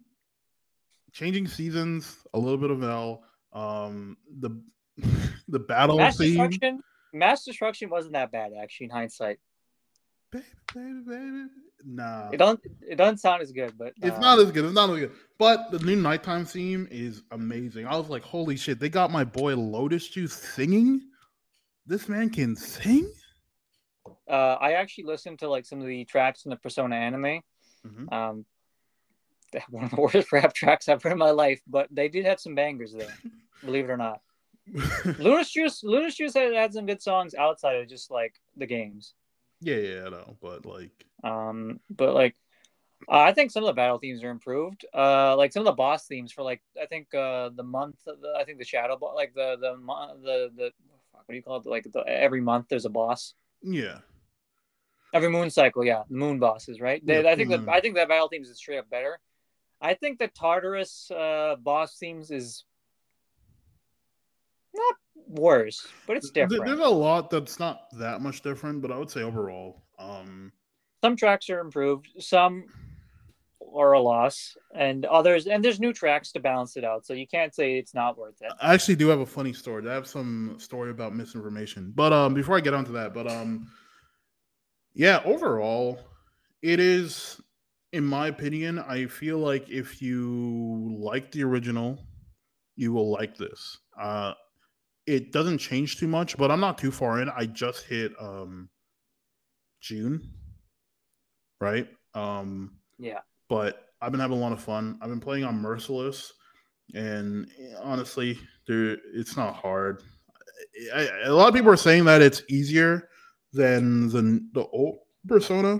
[1.11, 3.23] changing seasons, a little bit of L.
[3.53, 4.51] Um, the
[5.47, 6.29] the battle Mass scene.
[6.29, 6.81] destruction.
[7.13, 9.39] Mass destruction wasn't that bad actually in hindsight.
[10.31, 10.45] Baby,
[10.75, 11.43] baby, baby.
[11.85, 14.65] Nah, It don't it doesn't sound as good, but It's uh, not as good.
[14.65, 15.11] It's not as good.
[15.39, 17.87] But the new nighttime theme is amazing.
[17.87, 21.01] I was like, holy shit, they got my boy Lotus Juice singing.
[21.87, 23.09] This man can sing?
[24.29, 27.41] Uh, I actually listened to like some of the tracks in the Persona anime.
[27.85, 28.11] Mhm.
[28.13, 28.45] Um,
[29.69, 32.39] one of the worst rap tracks I've heard in my life, but they did have
[32.39, 33.13] some bangers there.
[33.65, 34.21] believe it or not,
[35.17, 39.13] Lotus Juice, Lotus Juice had, had some good songs outside of just like the games.
[39.61, 40.37] yeah, yeah, I know.
[40.41, 42.35] But like, Um, but like,
[43.11, 44.85] uh, I think some of the battle themes are improved.
[44.93, 48.35] Uh, like some of the boss themes for like I think uh the month, the,
[48.39, 49.71] I think the shadow, bo- like the the
[50.23, 50.71] the the
[51.11, 51.65] what do you call it?
[51.65, 53.33] Like the, every month there's a boss.
[53.61, 53.99] Yeah.
[55.13, 57.03] Every moon cycle, yeah, the moon bosses, right?
[57.05, 59.19] They, Yeah, I think that I think that battle themes is straight up better.
[59.81, 62.63] I think the Tartarus uh, boss themes is
[64.73, 64.95] not
[65.27, 66.65] worse, but it's different.
[66.65, 70.51] There's a lot that's not that much different, but I would say overall, um,
[71.03, 72.65] some tracks are improved, some
[73.75, 77.05] are a loss, and others and there's new tracks to balance it out.
[77.05, 78.51] So you can't say it's not worth it.
[78.61, 79.87] I actually do have a funny story.
[79.89, 81.91] I have some story about misinformation.
[81.95, 83.69] But um before I get onto that, but um
[84.93, 85.99] yeah, overall,
[86.61, 87.39] it is
[87.91, 92.05] in my opinion, I feel like if you like the original,
[92.75, 93.77] you will like this.
[93.99, 94.33] Uh
[95.05, 97.29] it doesn't change too much, but I'm not too far in.
[97.29, 98.69] I just hit um
[99.81, 100.21] June.
[101.59, 101.87] Right?
[102.13, 103.19] Um Yeah.
[103.49, 104.97] But I've been having a lot of fun.
[105.01, 106.33] I've been playing on Merciless,
[106.95, 107.49] and
[107.81, 110.03] honestly, dude, it's not hard.
[110.95, 113.09] I, I- a lot of people are saying that it's easier
[113.51, 115.79] than the the old Persona,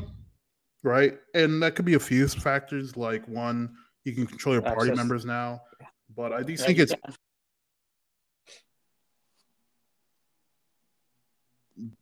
[0.83, 1.17] right?
[1.33, 2.97] And that could be a few factors.
[2.97, 4.97] Like one, you can control your party Access.
[4.97, 5.61] members now,
[6.15, 7.13] but I do think you it's can.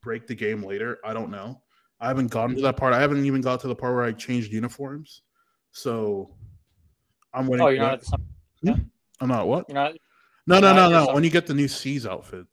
[0.02, 0.98] break the game later.
[1.06, 1.62] I don't know.
[2.00, 2.94] I haven't gotten to that part.
[2.94, 5.22] I haven't even got to the part where I changed uniforms.
[5.78, 6.32] So
[7.34, 7.66] I'm waiting.
[7.66, 8.02] Oh, you're not at
[8.64, 8.86] the
[9.20, 9.66] I'm not what?
[9.70, 9.94] you're not.
[10.48, 11.14] No, no, no, no.
[11.14, 12.48] When you get the new C's outfit,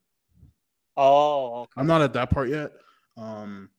[0.96, 1.72] Oh, okay.
[1.76, 2.72] I'm not at that part yet.
[3.16, 3.70] Um,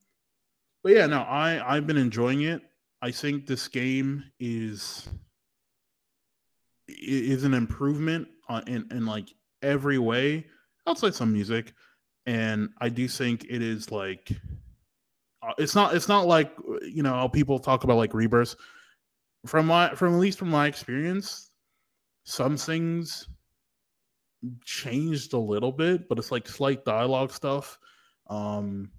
[0.84, 2.62] but yeah, no, I I've been enjoying it.
[3.02, 5.08] I think this game is
[6.88, 9.30] is an improvement on, in in like
[9.62, 10.48] every way
[10.88, 11.74] outside some music,
[12.26, 14.32] and I do think it is like
[15.42, 18.56] uh, it's not it's not like you know how people talk about like rebirths.
[19.46, 21.52] From my from at least from my experience,
[22.24, 23.28] some things
[24.64, 27.78] changed a little bit, but it's like slight dialogue stuff.
[28.28, 28.92] Um,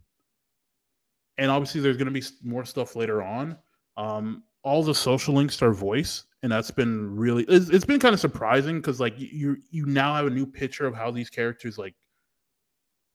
[1.38, 3.56] and obviously, there's going to be more stuff later on.
[3.96, 8.14] Um, all the social links are voice, and that's been really it's, it's been kind
[8.14, 11.78] of surprising because like you you now have a new picture of how these characters
[11.78, 11.94] like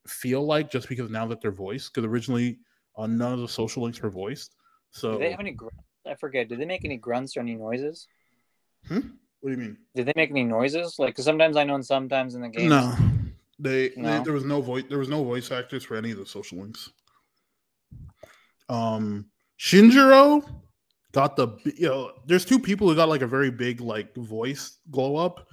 [0.06, 2.58] feel like just because now that they're voiced because originally
[2.96, 4.56] uh, none of the social links were voiced.
[4.90, 5.52] So Do they have any?
[5.52, 5.68] Gr-
[6.06, 6.48] I forget.
[6.48, 8.06] Did they make any grunts or any noises?
[8.88, 9.00] Hmm?
[9.40, 9.76] What do you mean?
[9.94, 10.96] Did they make any noises?
[10.98, 12.68] Like, 'cause sometimes I know, and sometimes in the game.
[12.68, 12.96] No,
[13.58, 16.26] they, they there was no voice there was no voice actors for any of the
[16.26, 16.90] social links.
[18.68, 19.26] Um,
[19.58, 20.42] Shinjiro
[21.12, 22.12] got the you know.
[22.26, 25.46] There's two people who got like a very big like voice glow up,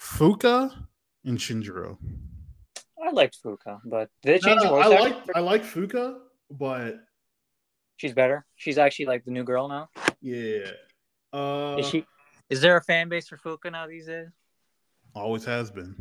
[0.00, 0.70] Fuuka
[1.24, 1.96] and Shinjiro.
[3.02, 5.10] I liked Fuuka, but did they No, change the voice I actor?
[5.10, 6.18] like I like Fuuka,
[6.50, 6.96] but
[7.96, 8.44] She's better.
[8.56, 9.88] She's actually like the new girl now.
[10.20, 10.70] yeah,
[11.32, 12.06] uh, Is she?
[12.50, 14.28] Is there a fan base for Fuuka now these days?
[15.14, 15.94] always has been.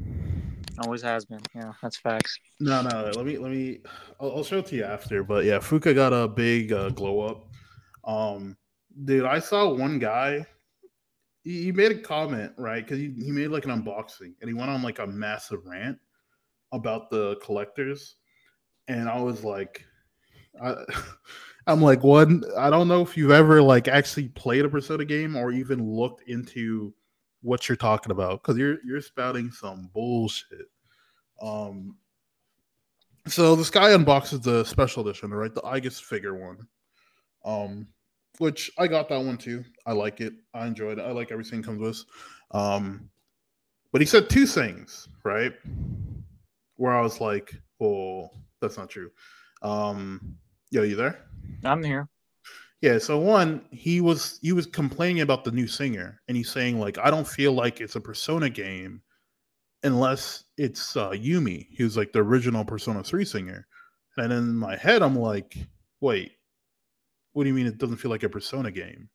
[0.83, 1.39] Always has been.
[1.53, 2.39] Yeah, that's facts.
[2.59, 3.11] No, no.
[3.15, 3.79] Let me let me.
[4.19, 5.23] I'll, I'll show it to you after.
[5.23, 7.47] But yeah, Fuuka got a big uh, glow up.
[8.05, 8.57] Um,
[9.05, 10.45] dude, I saw one guy.
[11.43, 14.53] He, he made a comment right because he, he made like an unboxing and he
[14.53, 15.99] went on like a massive rant
[16.71, 18.15] about the collectors,
[18.87, 19.85] and I was like,
[20.61, 20.75] I,
[21.65, 22.43] I'm like, one.
[22.57, 26.27] I don't know if you've ever like actually played a Persona game or even looked
[26.27, 26.93] into
[27.41, 30.67] what you're talking about because you're you're spouting some bullshit.
[31.41, 31.97] Um,
[33.27, 35.53] so this guy unboxes the special edition, right?
[35.53, 36.67] The Aigis figure one.
[37.45, 37.87] Um,
[38.39, 39.63] which I got that one too.
[39.85, 40.33] I like it.
[40.53, 41.03] I enjoyed it.
[41.03, 42.03] I like everything comes with.
[42.51, 43.09] Um,
[43.91, 45.53] but he said two things, right?
[46.77, 49.11] Where I was like, "Oh, that's not true."
[49.61, 50.35] Um,
[50.73, 51.19] yo, you there?
[51.63, 52.09] I'm here.
[52.81, 56.79] Yeah, so one, he was he was complaining about the new singer, and he's saying
[56.79, 59.01] like, I don't feel like it's a Persona game
[59.83, 63.67] unless it's uh, Yumi, who's like the original Persona Three singer.
[64.17, 65.57] And in my head, I'm like,
[66.01, 66.33] wait,
[67.33, 69.09] what do you mean it doesn't feel like a Persona game?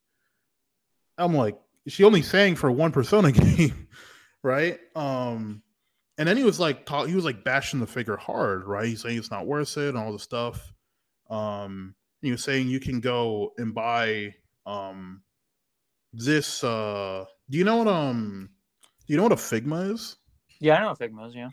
[1.19, 3.89] I'm like, she only sang for one Persona game,
[4.43, 4.79] right?
[4.95, 5.63] Um,
[6.17, 8.87] and then he was like, he was like bashing the figure hard, right?
[8.87, 10.73] He's saying it's not worth it and all the stuff.
[11.31, 14.35] Um, you was saying you can go and buy
[14.67, 15.23] um
[16.13, 18.49] this uh do you know what um
[19.07, 20.17] do you know what a figma is
[20.61, 21.35] Yeah, I know what Figma's.
[21.35, 21.49] Yeah.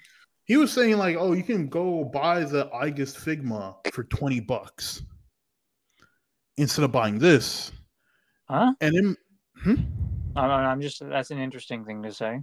[0.45, 5.03] he was saying like oh you can go buy the Aigis figma for 20 bucks
[6.57, 7.71] instead of buying this
[8.49, 8.73] Huh?
[8.81, 9.17] and then
[9.63, 9.75] hmm?
[10.37, 10.59] I don't.
[10.65, 10.99] I'm just.
[10.99, 12.41] That's an interesting thing to say.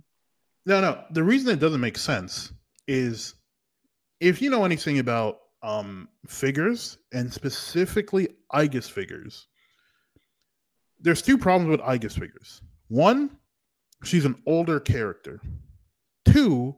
[0.64, 2.53] no no the reason it doesn't make sense
[2.89, 3.35] is
[4.20, 9.46] if you know anything about um figures and specifically Aigis figures
[11.02, 12.62] there's two problems with Aigis figures.
[12.88, 13.36] One,
[14.04, 15.40] she's an older character.
[16.24, 16.76] Two,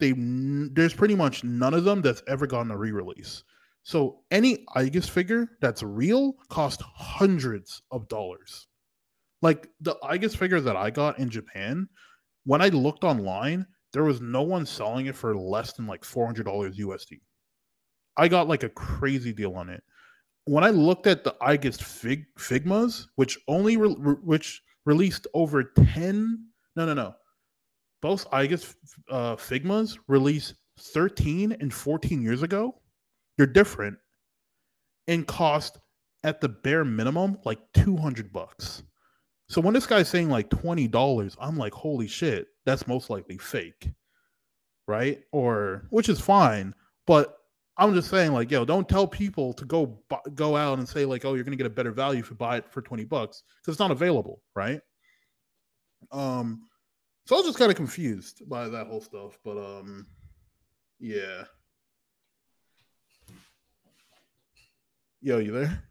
[0.00, 3.44] they there's pretty much none of them that's ever gotten a re-release.
[3.82, 8.66] So any Aigis figure that's real cost hundreds of dollars.
[9.42, 11.88] Like the Aigis figure that I got in Japan,
[12.44, 16.44] when I looked online, there was no one selling it for less than like $400
[16.78, 17.20] USD.
[18.16, 19.82] I got like a crazy deal on it
[20.46, 25.64] when I looked at the Aigis Fig Figmas, which only re- re- which released over
[25.64, 26.46] ten,
[26.76, 27.14] no, no, no,
[28.00, 28.74] both Aigis
[29.10, 32.80] uh, Figmas released thirteen and fourteen years ago.
[33.36, 33.98] They're different
[35.08, 35.78] and cost
[36.24, 38.82] at the bare minimum like two hundred bucks.
[39.48, 43.38] So when this guy's saying like twenty dollars, I'm like, holy shit, that's most likely
[43.38, 43.90] fake,
[44.86, 45.22] right?
[45.32, 46.72] Or which is fine,
[47.06, 47.36] but
[47.78, 51.04] I'm just saying, like, yo, don't tell people to go bu- go out and say
[51.04, 53.42] like, oh, you're gonna get a better value if you buy it for twenty bucks
[53.60, 54.80] because it's not available, right?
[56.10, 56.62] Um,
[57.26, 60.06] so I was just kind of confused by that whole stuff, but um,
[60.98, 61.44] yeah.
[65.20, 65.82] Yo, you there?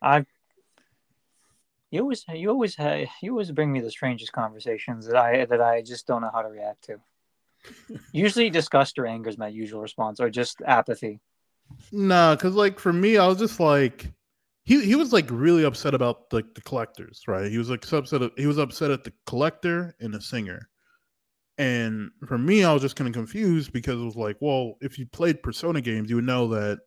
[0.00, 0.26] I.
[1.90, 5.82] You always, you always, you always bring me the strangest conversations that I that I
[5.82, 7.00] just don't know how to react to.
[8.12, 11.20] Usually, disgust or anger is my usual response, or just apathy.
[11.92, 14.10] Nah, because like for me, I was just like,
[14.64, 17.50] he he was like really upset about like the collectors, right?
[17.50, 18.22] He was like upset.
[18.36, 20.68] He was upset at the collector and the singer.
[21.58, 24.98] And for me, I was just kind of confused because it was like, well, if
[24.98, 26.80] you played Persona games, you would know that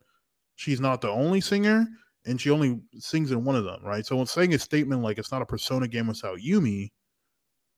[0.55, 1.85] she's not the only singer
[2.25, 4.05] and she only sings in one of them, right?
[4.05, 6.91] So when saying a statement like it's not a Persona game without Yumi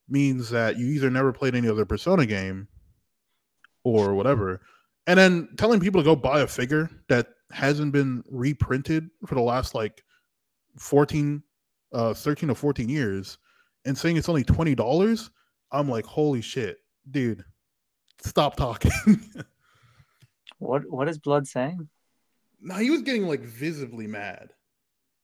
[0.08, 2.68] means that you either never played any other Persona game
[3.84, 4.62] or whatever.
[5.08, 9.42] And then telling people to go buy a figure that hasn't been reprinted for the
[9.42, 10.04] last like
[10.78, 11.42] 14
[11.92, 13.38] uh 13 or 14 years
[13.86, 15.30] and saying it's only $20
[15.72, 16.78] i'm like holy shit
[17.10, 17.44] dude
[18.20, 18.92] stop talking
[20.58, 21.88] What what is blood saying?
[22.60, 24.50] now he was getting like visibly mad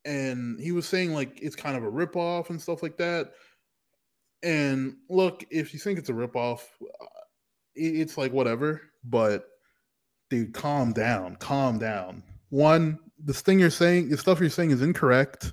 [0.05, 3.33] and he was saying like it's kind of a ripoff and stuff like that
[4.43, 7.07] And look, if you think it's a ripoff, uh,
[7.75, 8.83] it's like whatever.
[9.05, 9.47] But
[10.31, 12.23] dude, calm down, calm down.
[12.51, 15.53] One, this thing you're saying, the stuff you're saying is incorrect.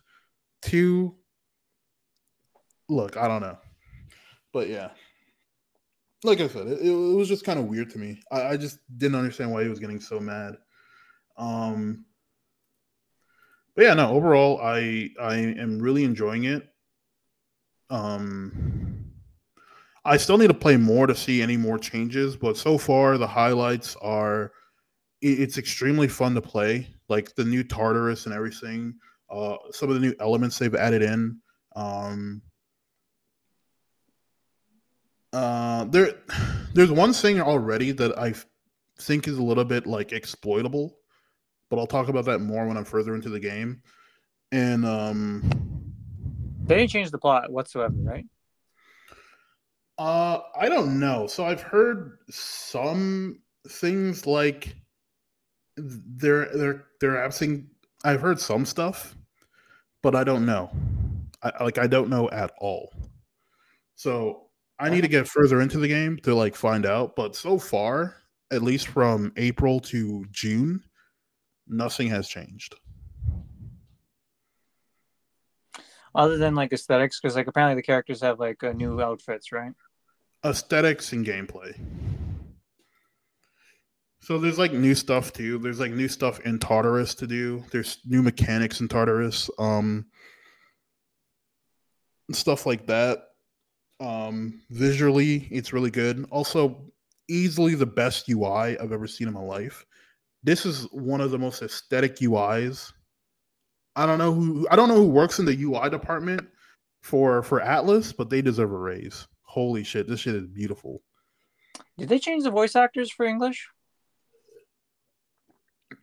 [0.62, 1.16] Two,
[2.88, 3.58] look, I don't know,
[4.54, 4.90] but yeah,
[6.24, 8.22] like I said, it, it was just kind of weird to me.
[8.32, 10.56] I, I, just didn't understand why he was getting so mad.
[11.38, 12.06] Um,
[13.76, 16.68] but yeah, no, overall, I I am really enjoying it.
[17.90, 19.12] Um,
[20.04, 23.28] I still need to play more to see any more changes, but so far the
[23.28, 24.52] highlights are
[25.22, 26.88] it's extremely fun to play.
[27.08, 28.96] Like the new Tartarus and everything,
[29.30, 31.40] uh, some of the new elements they've added in.
[31.76, 32.42] Um,
[35.34, 36.14] uh, there,
[36.74, 38.34] there's one thing already that I
[39.00, 40.98] think is a little bit like exploitable,
[41.70, 43.82] but I'll talk about that more when I'm further into the game.
[44.52, 45.44] And um,
[46.64, 48.26] they didn't change the plot whatsoever, right?
[49.98, 51.28] Uh, I don't know.
[51.28, 54.76] So I've heard some things like
[55.78, 57.68] they're they're they're absent.
[58.04, 59.16] I've heard some stuff,
[60.02, 60.72] but I don't know.
[61.44, 62.94] I like I don't know at all.
[63.96, 64.48] So
[64.80, 67.16] I need to get further into the game to like find out.
[67.16, 68.16] But so far,
[68.52, 70.84] at least from April to June,
[71.68, 72.76] nothing has changed.
[76.14, 79.72] Other than like aesthetics, because like apparently the characters have like uh, new outfits, right?
[80.44, 81.80] Aesthetics and gameplay.
[84.22, 85.58] So there's like new stuff too.
[85.58, 87.64] There's like new stuff in Tartarus to do.
[87.72, 89.50] There's new mechanics in Tartarus.
[89.58, 90.06] Um
[92.32, 93.30] stuff like that.
[94.00, 96.26] Um visually, it's really good.
[96.30, 96.92] Also,
[97.28, 99.86] easily the best UI I've ever seen in my life.
[100.44, 102.94] This is one of the most aesthetic UIs.
[103.96, 106.48] I don't know who I don't know who works in the UI department
[107.02, 109.28] for for Atlus, but they deserve a raise.
[109.42, 111.02] Holy shit, this shit is beautiful.
[111.98, 113.68] Did they change the voice actors for English?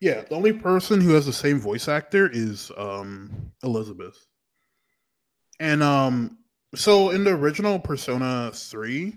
[0.01, 4.17] Yeah, the only person who has the same voice actor is um Elizabeth.
[5.61, 6.39] And um
[6.75, 9.11] so in the original Persona 3,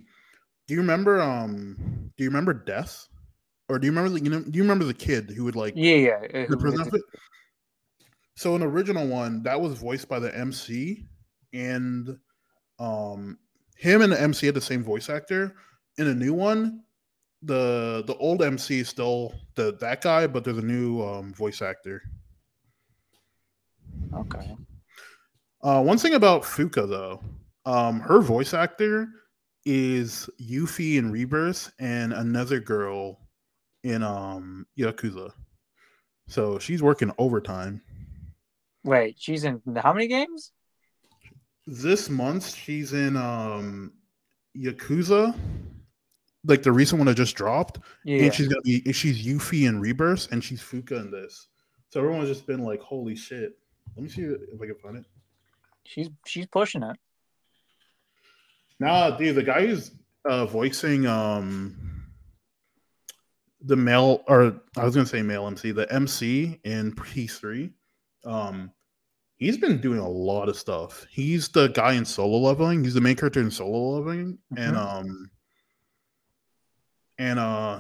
[0.68, 3.08] do you remember um do you remember Death?
[3.70, 5.74] Or do you remember the you know do you remember the kid who would like
[5.76, 6.20] Yeah, yeah.
[6.48, 7.02] The
[8.36, 11.06] So in the original one, that was voiced by the MC
[11.54, 12.18] and
[12.80, 13.38] um
[13.76, 15.56] him and the MC had the same voice actor.
[15.98, 16.84] In a new one,
[17.42, 21.62] the the old MC is still the that guy, but there's a new um, voice
[21.62, 22.02] actor.
[24.14, 24.56] Okay.
[25.62, 27.22] Uh, one thing about Fuuka though,
[27.66, 29.08] um, her voice actor
[29.66, 33.20] is Yuffie in Rebirth and another girl
[33.84, 35.32] in um Yakuza.
[36.28, 37.82] So she's working overtime.
[38.84, 40.52] Wait, she's in how many games?
[41.68, 43.94] This month she's in um
[44.58, 45.36] Yakuza
[46.46, 47.80] like the recent one that just dropped.
[48.04, 48.24] Yeah.
[48.24, 51.48] And she's gonna be she's Yuffie in Rebirth and she's Fuuka in this.
[51.90, 53.58] So everyone's just been like, holy shit.
[53.96, 55.06] Let me see if I can find it.
[55.84, 56.98] She's she's pushing it.
[58.80, 59.92] Nah, dude, the guy who's
[60.26, 61.76] uh, voicing um
[63.64, 67.72] the male or I was gonna say male MC, the MC in P3.
[68.26, 68.72] Um
[69.38, 71.06] he's been doing a lot of stuff.
[71.12, 72.84] He's the guy in solo leveling.
[72.84, 74.40] He's the main character in solo leveling.
[74.54, 74.58] Mm-hmm.
[74.58, 75.32] And um
[77.22, 77.80] and uh,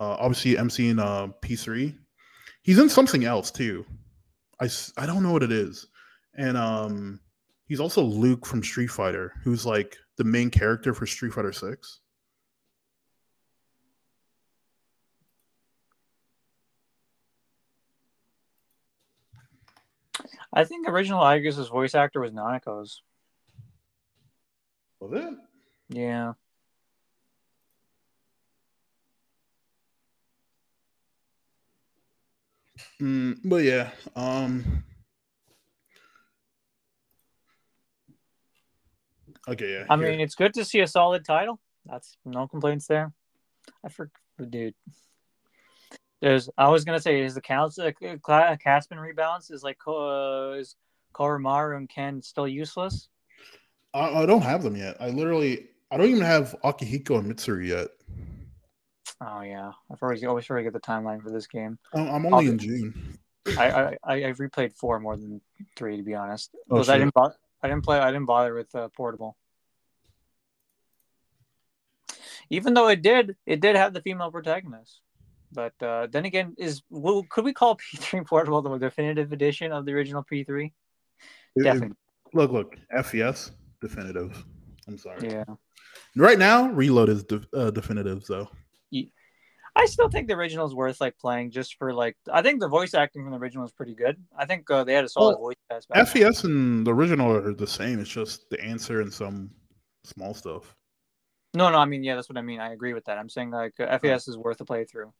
[0.00, 1.96] uh obviously MC in uh P3.
[2.62, 3.86] He's in something else too.
[4.60, 5.86] I I don't know what it is.
[6.36, 7.20] And um
[7.68, 12.00] he's also Luke from Street Fighter, who's like the main character for Street Fighter 6.
[20.52, 23.02] I think original Aigis' voice actor was Naneko's.
[24.98, 25.34] Was it?
[25.90, 26.32] Yeah.
[33.00, 34.82] Mm, but yeah, um,
[39.48, 39.84] okay, yeah.
[39.90, 40.10] I here.
[40.10, 41.60] mean, it's good to see a solid title.
[41.84, 43.12] That's no complaints there.
[43.84, 44.12] I forgot,
[44.48, 44.74] dude.
[46.22, 46.48] There's.
[46.56, 50.76] I was gonna say, is the counts uh, Caspian rebalance is like uh, is
[51.12, 53.10] Koromaru and Ken still useless?
[53.92, 54.96] I, I don't have them yet.
[55.00, 57.88] I literally, I don't even have Akihiko and Mitsuru yet.
[59.20, 61.78] Oh yeah, I've always always forget the timeline for this game.
[61.94, 63.18] I'm only I'll, in June.
[63.56, 65.40] I, I I've replayed four more than
[65.76, 66.50] three to be honest.
[66.70, 69.36] Oh, because I didn't bo- I didn't play I didn't bother with uh, portable.
[72.50, 75.00] Even though it did it did have the female protagonist,
[75.52, 79.86] but uh, then again, is well, could we call P3 portable the definitive edition of
[79.86, 80.72] the original P3?
[81.62, 81.96] Definitely.
[82.34, 84.44] Look, look, FES definitive.
[84.86, 85.30] I'm sorry.
[85.30, 85.44] Yeah.
[86.16, 88.48] Right now, Reload is de- uh, definitive though.
[89.78, 92.16] I still think the original is worth like playing just for like.
[92.32, 94.16] I think the voice acting from the original is pretty good.
[94.36, 96.08] I think uh, they had a solid Well, voice cast.
[96.12, 98.00] FES and the original are the same.
[98.00, 99.50] It's just the answer and some
[100.04, 100.74] small stuff.
[101.54, 102.58] No, no, I mean, yeah, that's what I mean.
[102.60, 103.18] I agree with that.
[103.18, 105.12] I'm saying like uh, FES is worth a playthrough.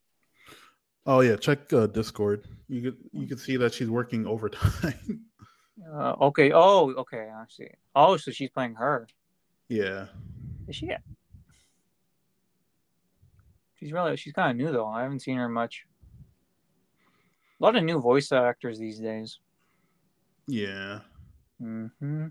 [1.05, 2.43] Oh yeah, check uh, Discord.
[2.67, 5.21] You could you could see that she's working overtime.
[5.93, 6.51] Uh, okay.
[6.51, 7.29] Oh, okay.
[7.33, 7.67] I see.
[7.95, 9.07] Oh, so she's playing her.
[9.69, 10.07] yeah.
[10.67, 10.89] Is she?
[13.79, 14.17] She's really.
[14.17, 14.87] She's kind of new though.
[14.87, 15.85] I haven't seen her much.
[17.59, 19.39] A lot of new voice actors these days.
[20.47, 20.99] Yeah.
[21.59, 22.27] hmm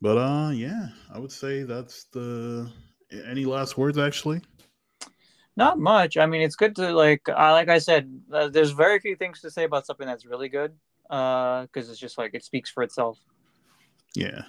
[0.00, 2.70] But uh yeah, I would say that's the
[3.26, 4.40] any last words actually?
[5.56, 6.16] Not much.
[6.16, 7.28] I mean, it's good to like.
[7.28, 10.48] I like I said, uh, there's very few things to say about something that's really
[10.48, 10.72] good.
[11.10, 13.18] Uh, because it's just like it speaks for itself.
[14.14, 14.42] Yeah.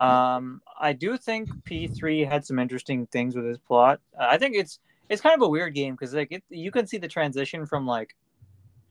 [0.00, 4.00] Um, I do think P3 had some interesting things with his plot.
[4.18, 4.78] Uh, I think it's
[5.08, 7.86] it's kind of a weird game because like it, you can see the transition from
[7.86, 8.16] like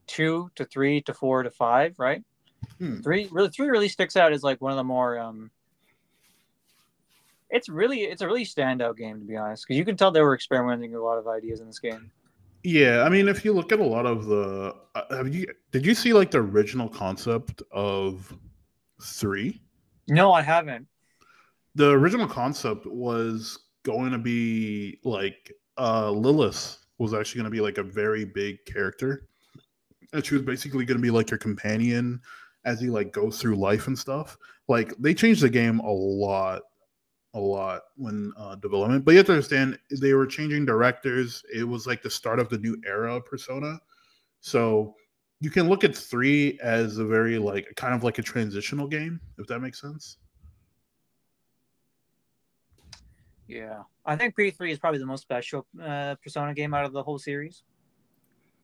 [0.07, 2.23] two to three to four to five, right?
[2.77, 3.01] Hmm.
[3.01, 5.51] Three really three really sticks out as like one of the more um.
[7.49, 10.21] It's really it's a really standout game to be honest because you can tell they
[10.21, 12.11] were experimenting with a lot of ideas in this game.
[12.63, 15.85] Yeah, I mean, if you look at a lot of the, uh, have you did
[15.85, 18.35] you see like the original concept of
[19.01, 19.61] three?
[20.07, 20.87] No, I haven't.
[21.75, 27.61] The original concept was going to be like uh Lilith was actually going to be
[27.61, 29.27] like a very big character,
[30.13, 32.21] and she was basically going to be like your companion
[32.65, 34.37] as you like go through life and stuff.
[34.67, 36.61] Like they changed the game a lot,
[37.33, 39.03] a lot when uh, development.
[39.03, 41.43] But you have to understand they were changing directors.
[41.53, 43.79] It was like the start of the new era of Persona,
[44.39, 44.95] so
[45.41, 49.19] you can look at three as a very like kind of like a transitional game,
[49.37, 50.17] if that makes sense.
[53.47, 57.03] Yeah, I think P3 is probably the most special uh, Persona game out of the
[57.03, 57.63] whole series,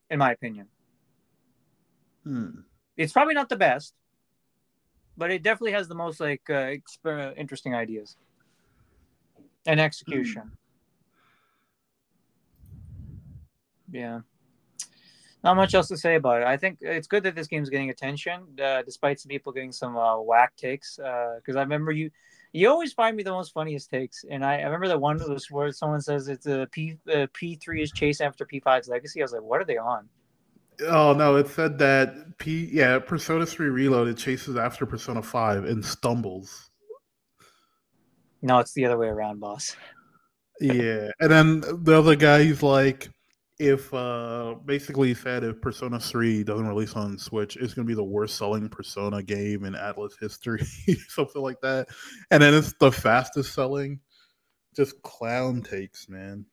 [0.10, 0.68] in my opinion.
[2.24, 2.62] Hmm.
[2.96, 3.94] It's probably not the best,
[5.18, 8.16] but it definitely has the most like uh, exper- interesting ideas
[9.66, 10.52] and execution.
[13.92, 14.22] Yeah,
[15.44, 16.48] not much else to say about it.
[16.48, 19.98] I think it's good that this game's getting attention, uh, despite some people getting some
[19.98, 20.98] uh, whack takes.
[20.98, 22.12] Because I remember you,
[22.52, 25.50] you always find me the most funniest takes, and I, I remember the one was
[25.52, 29.22] where someone says it's a P uh, P three is chase after P 5's legacy.
[29.22, 30.10] I was like, what are they on?
[30.88, 35.84] Oh no, it said that P yeah, Persona 3 Reloaded chases after Persona 5 and
[35.84, 36.70] stumbles.
[38.42, 39.76] No, it's the other way around, boss.
[40.62, 41.10] Yeah.
[41.20, 43.10] And then the other guy he's like
[43.60, 48.04] if uh basically said if Persona 3 doesn't release on Switch, it's gonna be the
[48.04, 50.64] worst selling Persona game in Atlus history,
[51.10, 51.88] something like that.
[52.32, 54.00] And then it's the fastest selling.
[54.76, 56.46] Just clown takes, man.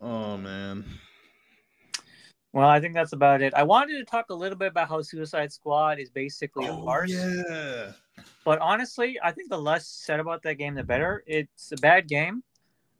[0.00, 0.84] Oh man.
[2.52, 3.52] Well, I think that's about it.
[3.54, 6.84] I wanted to talk a little bit about how Suicide Squad is basically a Oh,
[6.84, 7.10] farce.
[7.10, 7.92] yeah.
[8.44, 11.24] But honestly, I think the less said about that game, the better.
[11.26, 12.44] It's a bad game.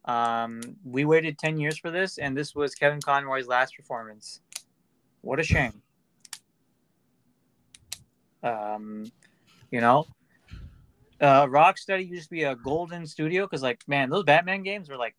[0.05, 4.41] Um, we waited 10 years for this, and this was Kevin Conroy's last performance.
[5.21, 5.81] What a shame.
[8.43, 9.11] Um,
[9.71, 10.05] you know,
[11.19, 14.97] uh, Rocksteady used to be a golden studio because, like, man, those Batman games were
[14.97, 15.15] like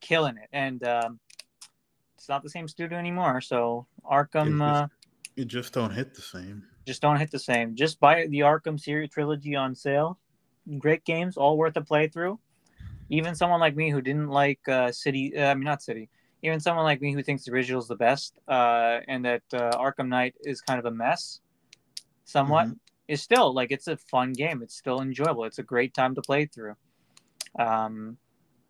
[0.00, 1.18] killing it, and um,
[2.16, 3.40] it's not the same studio anymore.
[3.40, 4.58] So Arkham.
[4.60, 4.86] Yeah, Uh,
[5.36, 6.64] It just don't hit the same.
[6.86, 7.74] just don't hit the same.
[7.74, 10.18] Just buy the Arkham series trilogy on sale.
[10.78, 12.38] Great games, all worth a playthrough.
[13.10, 16.08] Even someone like me who didn't like uh, City, uh, I mean not City.
[16.42, 19.70] Even someone like me who thinks the original is the best, uh, and that uh,
[19.76, 21.40] Arkham Knight is kind of a mess,
[22.24, 22.78] somewhat, Mhm.
[23.08, 24.62] is still like it's a fun game.
[24.62, 25.44] It's still enjoyable.
[25.44, 26.76] It's a great time to play through.
[27.58, 28.18] Um,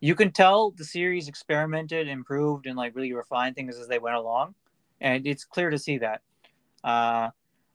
[0.01, 4.16] you can tell the series experimented, improved, and like really refined things as they went
[4.16, 4.55] along,
[5.01, 6.23] and it's clear to see that.
[6.85, 7.31] Uh,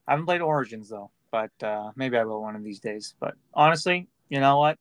[0.08, 3.14] I haven't played Origins though, but uh, maybe I will one of these days.
[3.20, 4.80] But honestly, you know what?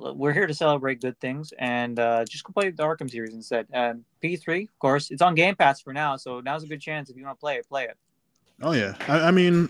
[0.00, 3.66] We're here to celebrate good things, and uh, just go play the Arkham series instead.
[3.72, 7.10] And P3, of course, it's on Game Pass for now, so now's a good chance
[7.10, 7.96] if you want to play it, play it.
[8.62, 9.68] Oh yeah, I, I mean,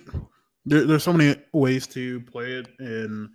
[0.64, 3.28] there, there's so many ways to play it, and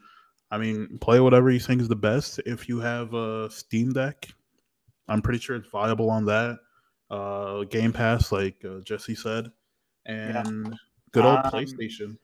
[0.51, 2.39] I mean, play whatever you think is the best.
[2.45, 4.27] If you have a Steam Deck,
[5.07, 6.59] I'm pretty sure it's viable on that.
[7.09, 9.51] Uh, Game Pass, like uh, Jesse said,
[10.05, 10.77] and
[11.11, 12.17] good old Um, PlayStation.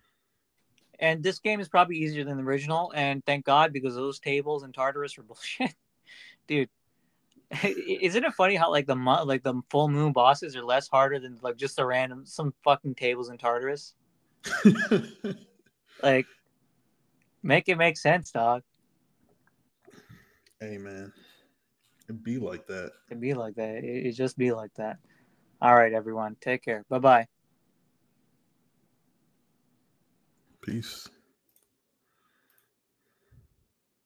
[1.02, 4.64] And this game is probably easier than the original, and thank God because those tables
[4.64, 5.76] in Tartarus were bullshit,
[6.48, 6.70] dude.
[7.64, 11.38] Isn't it funny how like the like the full moon bosses are less harder than
[11.42, 13.94] like just the random some fucking tables in Tartarus?
[16.04, 16.28] like,
[17.44, 18.62] make it make sense, dog.
[20.62, 21.12] Hey man,
[22.08, 22.92] it'd be like that.
[23.10, 23.84] It'd be like that.
[23.84, 24.98] It, it just be like that.
[25.62, 26.38] All right, everyone.
[26.40, 26.86] Take care.
[26.90, 27.28] Bye bye.
[30.62, 31.10] Peace.